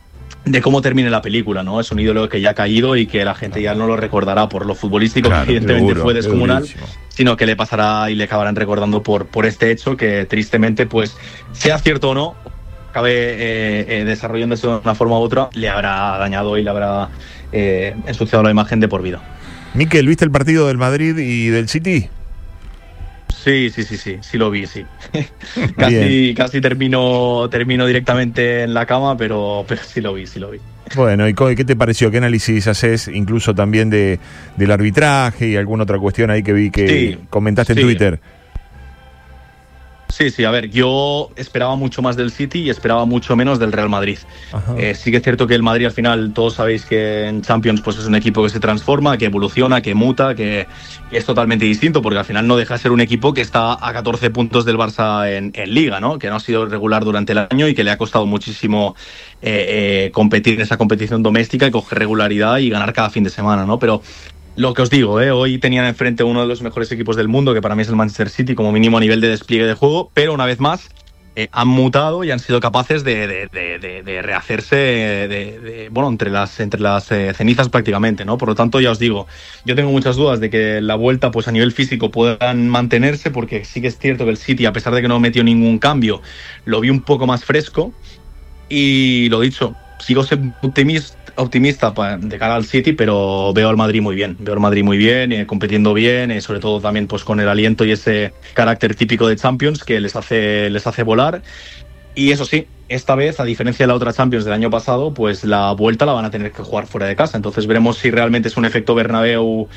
de 0.46 0.62
cómo 0.62 0.82
termine 0.82 1.10
la 1.10 1.22
película, 1.22 1.64
¿no? 1.64 1.80
Es 1.80 1.92
un 1.92 2.00
ídolo 2.00 2.28
que 2.30 2.42
ya 2.42 2.52
ha 2.52 2.54
caído 2.54 2.96
y 2.96 3.06
que 3.06 3.24
la 3.24 3.36
gente 3.36 3.62
ya 3.62 3.76
no 3.76 3.88
lo 3.88 3.98
recordará 3.98 4.50
por 4.50 4.66
lo 4.66 4.74
futbolístico, 4.74 5.30
que 5.30 5.36
evidentemente 5.36 5.96
fue 5.96 6.14
descomunal, 6.14 6.66
sino 7.10 7.38
que 7.38 7.46
le 7.46 7.56
pasará 7.56 8.10
y 8.10 8.16
le 8.16 8.24
acabarán 8.24 8.56
recordando 8.56 9.04
por, 9.04 9.28
por 9.28 9.46
este 9.46 9.72
hecho 9.72 9.98
que 9.98 10.26
tristemente, 10.26 10.86
pues, 10.86 11.18
sea 11.52 11.78
cierto 11.78 12.12
o 12.12 12.14
no, 12.14 12.36
acabe 12.90 13.12
eh, 13.14 13.86
eh, 13.88 14.06
desarrollándose 14.06 14.68
de 14.68 14.78
una 14.78 14.96
forma 14.96 15.18
u 15.20 15.22
otra, 15.22 15.50
le 15.54 15.70
habrá 15.70 16.18
dañado 16.18 16.58
y 16.58 16.64
le 16.64 16.70
habrá 16.70 17.10
eh, 17.52 17.96
ensuciado 18.08 18.44
la 18.44 18.52
imagen 18.52 18.80
de 18.80 18.88
por 18.88 19.02
vida. 19.02 19.22
Miquel, 19.74 20.08
¿viste 20.08 20.26
el 20.26 20.32
partido 20.32 20.68
del 20.68 20.78
Madrid 20.78 21.18
y 21.18 21.48
del 21.48 21.70
City? 21.70 22.10
Sí, 23.44 23.70
sí, 23.70 23.84
sí, 23.84 23.96
sí, 23.96 24.18
sí 24.22 24.38
lo 24.38 24.52
vi, 24.52 24.66
sí. 24.66 24.84
casi, 25.78 26.34
casi 26.36 26.60
termino, 26.60 27.48
termino 27.50 27.86
directamente 27.86 28.64
en 28.64 28.74
la 28.74 28.86
cama, 28.86 29.16
pero, 29.16 29.64
pero 29.68 29.82
sí 29.84 30.02
lo 30.02 30.14
vi, 30.14 30.28
sí 30.28 30.40
lo 30.40 30.52
vi. 30.52 30.60
Bueno, 30.96 31.28
¿y 31.28 31.34
qué 31.34 31.64
te 31.64 31.76
pareció? 31.76 32.10
¿Qué 32.10 32.18
análisis 32.18 32.68
haces 32.68 33.08
incluso 33.08 33.54
también 33.54 33.90
de, 33.90 34.20
del 34.58 34.72
arbitraje 34.72 35.48
y 35.48 35.56
alguna 35.56 35.84
otra 35.84 36.00
cuestión 36.00 36.32
ahí 36.32 36.42
que 36.42 36.52
vi 36.52 36.72
que 36.72 37.20
comentaste 37.30 37.74
en 37.74 37.82
Twitter? 37.82 38.20
Sí, 40.20 40.32
sí, 40.32 40.44
a 40.44 40.52
ver, 40.52 40.70
yo 40.70 41.30
esperaba 41.38 41.78
mucho 41.78 42.02
más 42.02 42.18
del 42.18 42.30
City 42.30 42.64
y 42.64 42.70
esperaba 42.70 43.06
mucho 43.06 43.38
menos 43.38 43.58
del 43.58 43.72
Real 43.72 43.88
Madrid. 43.88 44.18
Eh, 44.76 44.94
sí 44.94 45.12
que 45.12 45.18
es 45.18 45.24
cierto 45.24 45.48
que 45.48 45.56
el 45.56 45.64
Madrid 45.64 45.86
al 45.86 45.94
final, 45.94 46.34
todos 46.34 46.56
sabéis 46.56 46.84
que 46.84 47.28
en 47.28 47.42
Champions 47.42 47.80
pues 47.80 47.98
es 48.00 48.06
un 48.06 48.16
equipo 48.16 48.44
que 48.44 48.50
se 48.50 48.60
transforma, 48.60 49.18
que 49.18 49.28
evoluciona, 49.28 49.82
que 49.82 49.96
muta, 49.96 50.36
que, 50.36 50.68
es 51.10 51.24
totalmente 51.24 51.64
distinto, 51.64 52.02
porque 52.02 52.20
al 52.20 52.26
final 52.26 52.46
no 52.48 52.58
deja 52.58 52.74
de 52.74 52.82
ser 52.82 52.92
un 52.92 53.00
equipo 53.00 53.34
que 53.34 53.40
está 53.40 53.78
a 53.80 53.94
14 53.94 54.30
puntos 54.30 54.66
del 54.66 54.78
Barça 54.78 55.26
en, 55.32 55.54
Liga, 55.74 56.02
¿no? 56.02 56.20
que 56.20 56.28
no 56.28 56.36
ha 56.36 56.42
sido 56.42 56.66
regular 56.66 57.06
durante 57.06 57.32
el 57.32 57.38
año 57.38 57.70
y 57.70 57.74
que 57.74 57.86
le 57.86 57.92
ha 57.92 57.98
costado 57.98 58.26
muchísimo 58.26 58.98
eh, 59.42 60.08
eh, 60.08 60.12
competir 60.12 60.56
en 60.56 60.62
esa 60.62 60.76
competición 60.76 61.24
doméstica 61.24 61.66
y 61.66 61.72
coger 61.72 61.98
regularidad 61.98 62.58
y 62.58 62.70
ganar 62.70 62.92
cada 62.92 63.10
fin 63.10 63.24
de 63.24 63.30
semana, 63.30 63.66
¿no? 63.66 63.80
Pero 63.80 64.02
lo 64.60 64.74
que 64.74 64.82
os 64.82 64.90
digo, 64.90 65.22
¿eh? 65.22 65.32
hoy 65.32 65.58
tenían 65.58 65.86
enfrente 65.86 66.22
uno 66.22 66.42
de 66.42 66.48
los 66.48 66.62
mejores 66.62 66.92
equipos 66.92 67.16
del 67.16 67.30
mundo, 67.30 67.54
que 67.54 67.62
para 67.62 67.76
mí 67.76 67.82
es 67.82 67.88
el 67.88 67.96
Manchester 67.96 68.30
City, 68.30 68.56
como 68.56 68.74
mínimo 68.74 68.98
a 68.98 69.00
nivel 69.00 69.22
de 69.22 69.30
despliegue 69.30 69.66
de 69.66 69.74
juego, 69.74 70.12
pero 70.14 70.34
una 70.34 70.46
vez 70.46 70.60
más 70.60 70.90
eh, 71.38 71.48
han 71.54 71.70
mutado 71.70 72.26
y 72.26 72.32
han 72.32 72.40
sido 72.40 72.60
capaces 72.60 73.06
de, 73.06 73.48
rehacerse 74.22 74.76
de, 74.76 75.88
bueno, 75.94 76.10
entre 76.10 76.30
las, 76.30 76.60
entre 76.60 76.82
las 76.82 77.10
eh, 77.14 77.34
cenizas 77.34 77.70
prácticamente, 77.70 78.26
¿no? 78.26 78.38
Por 78.38 78.50
lo 78.50 78.56
tanto, 78.56 78.82
ya 78.82 78.92
os 78.92 79.00
digo, 79.00 79.28
yo 79.64 79.76
tengo 79.76 79.92
muchas 79.92 80.18
dudas 80.18 80.42
de 80.42 80.50
que 80.50 80.82
la 80.82 80.96
vuelta, 80.96 81.32
pues 81.32 81.48
a 81.48 81.54
nivel 81.54 81.72
físico 81.72 82.12
puedan 82.12 82.68
mantenerse, 82.68 83.32
porque 83.32 83.64
sí 83.64 83.80
que 83.80 83.88
es 83.88 83.98
cierto 83.98 84.26
que 84.26 84.32
el 84.32 84.38
City, 84.38 84.66
a 84.66 84.74
pesar 84.74 84.94
de 84.94 85.02
que 85.02 85.08
no 85.08 85.22
metió 85.22 85.42
ningún 85.42 85.80
cambio, 85.80 86.22
lo 86.66 86.82
vi 86.82 86.90
un 86.90 87.00
poco 87.00 87.26
más 87.26 87.46
fresco. 87.46 87.94
Y 88.68 89.30
lo 89.30 89.40
dicho, 89.40 89.74
sigo 90.00 90.24
siendo 90.24 90.54
optimista 91.40 91.94
de 92.20 92.38
cara 92.38 92.56
al 92.56 92.66
City, 92.66 92.94
pero 92.94 93.54
veo 93.54 93.70
al 93.70 93.78
Madrid 93.78 94.02
muy 94.02 94.16
bien. 94.16 94.36
Veo 94.40 94.54
al 94.54 94.60
Madrid 94.60 94.84
muy 94.84 94.98
bien, 94.98 95.32
eh, 95.32 95.48
compitiendo 95.48 95.94
bien, 95.94 96.32
eh, 96.32 96.42
sobre 96.42 96.60
todo 96.60 96.80
también 96.80 97.08
pues 97.08 97.24
con 97.24 97.40
el 97.40 97.48
aliento 97.48 97.86
y 97.86 97.92
ese 97.92 98.34
carácter 98.54 98.96
típico 98.96 99.28
de 99.28 99.36
Champions 99.36 99.84
que 99.84 100.00
les 100.00 100.16
hace, 100.16 100.70
les 100.70 100.86
hace 100.86 101.04
volar. 101.04 101.42
Y 102.16 102.32
eso 102.32 102.46
sí, 102.46 102.68
esta 102.90 103.16
vez, 103.16 103.40
a 103.40 103.46
diferencia 103.46 103.84
de 103.84 103.88
la 103.88 103.96
otra 103.96 104.14
Champions 104.14 104.46
del 104.46 104.54
año 104.54 104.70
pasado, 104.70 105.14
pues 105.14 105.44
la 105.46 105.72
vuelta 105.72 106.06
la 106.06 106.14
van 106.14 106.26
a 106.26 106.32
tener 106.32 106.52
que 106.52 106.64
jugar 106.64 106.88
fuera 106.88 107.08
de 107.08 107.16
casa. 107.16 107.38
Entonces 107.38 107.66
veremos 107.68 107.98
si 107.98 108.12
realmente 108.12 108.50
es 108.50 108.58
un 108.58 108.66
efecto 108.66 108.94
Bernabéu 108.94 109.68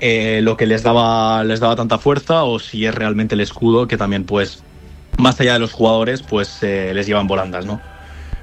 eh, 0.00 0.40
lo 0.42 0.56
que 0.56 0.66
les 0.66 0.82
daba, 0.82 1.44
les 1.44 1.60
daba 1.60 1.76
tanta 1.76 1.98
fuerza 1.98 2.44
o 2.44 2.58
si 2.58 2.84
es 2.84 2.94
realmente 2.94 3.34
el 3.34 3.40
escudo 3.40 3.86
que 3.86 3.96
también, 3.96 4.24
pues, 4.24 4.64
más 5.18 5.40
allá 5.40 5.54
de 5.54 5.60
los 5.60 5.72
jugadores, 5.72 6.22
pues 6.22 6.58
les 6.62 7.06
llevan 7.06 7.26
volandas, 7.26 7.64
¿no? 7.64 7.80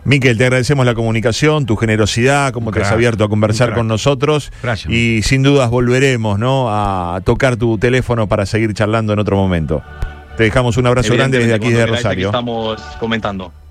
Miquel, 0.06 0.38
te 0.38 0.44
agradecemos 0.44 0.86
la 0.86 0.96
comunicación, 0.96 1.66
tu 1.66 1.78
generosidad, 1.78 2.52
cómo 2.52 2.72
te 2.72 2.82
has 2.82 2.92
abierto 2.92 3.24
a 3.24 3.30
conversar 3.30 3.74
con 3.74 3.88
nosotros. 3.88 4.52
Gracias. 4.62 4.92
Y 4.92 5.22
sin 5.24 5.44
dudas 5.44 5.70
volveremos 5.70 6.38
¿no? 6.40 6.68
a 6.70 7.22
tocar 7.24 7.56
tu 7.56 7.78
teléfono 7.78 8.28
para 8.28 8.46
seguir 8.46 8.74
charlando 8.74 9.14
en 9.14 9.20
otro 9.20 9.38
momento. 9.38 9.82
Te 10.36 10.44
dejamos 10.44 10.78
un 10.78 10.88
abrazo 10.88 11.14
grande 11.14 11.38
desde 11.38 11.54
aquí 11.54 11.70
de 11.70 11.86
Rosario. 11.86 12.28
estamos 12.28 12.82
comentando. 13.00 13.54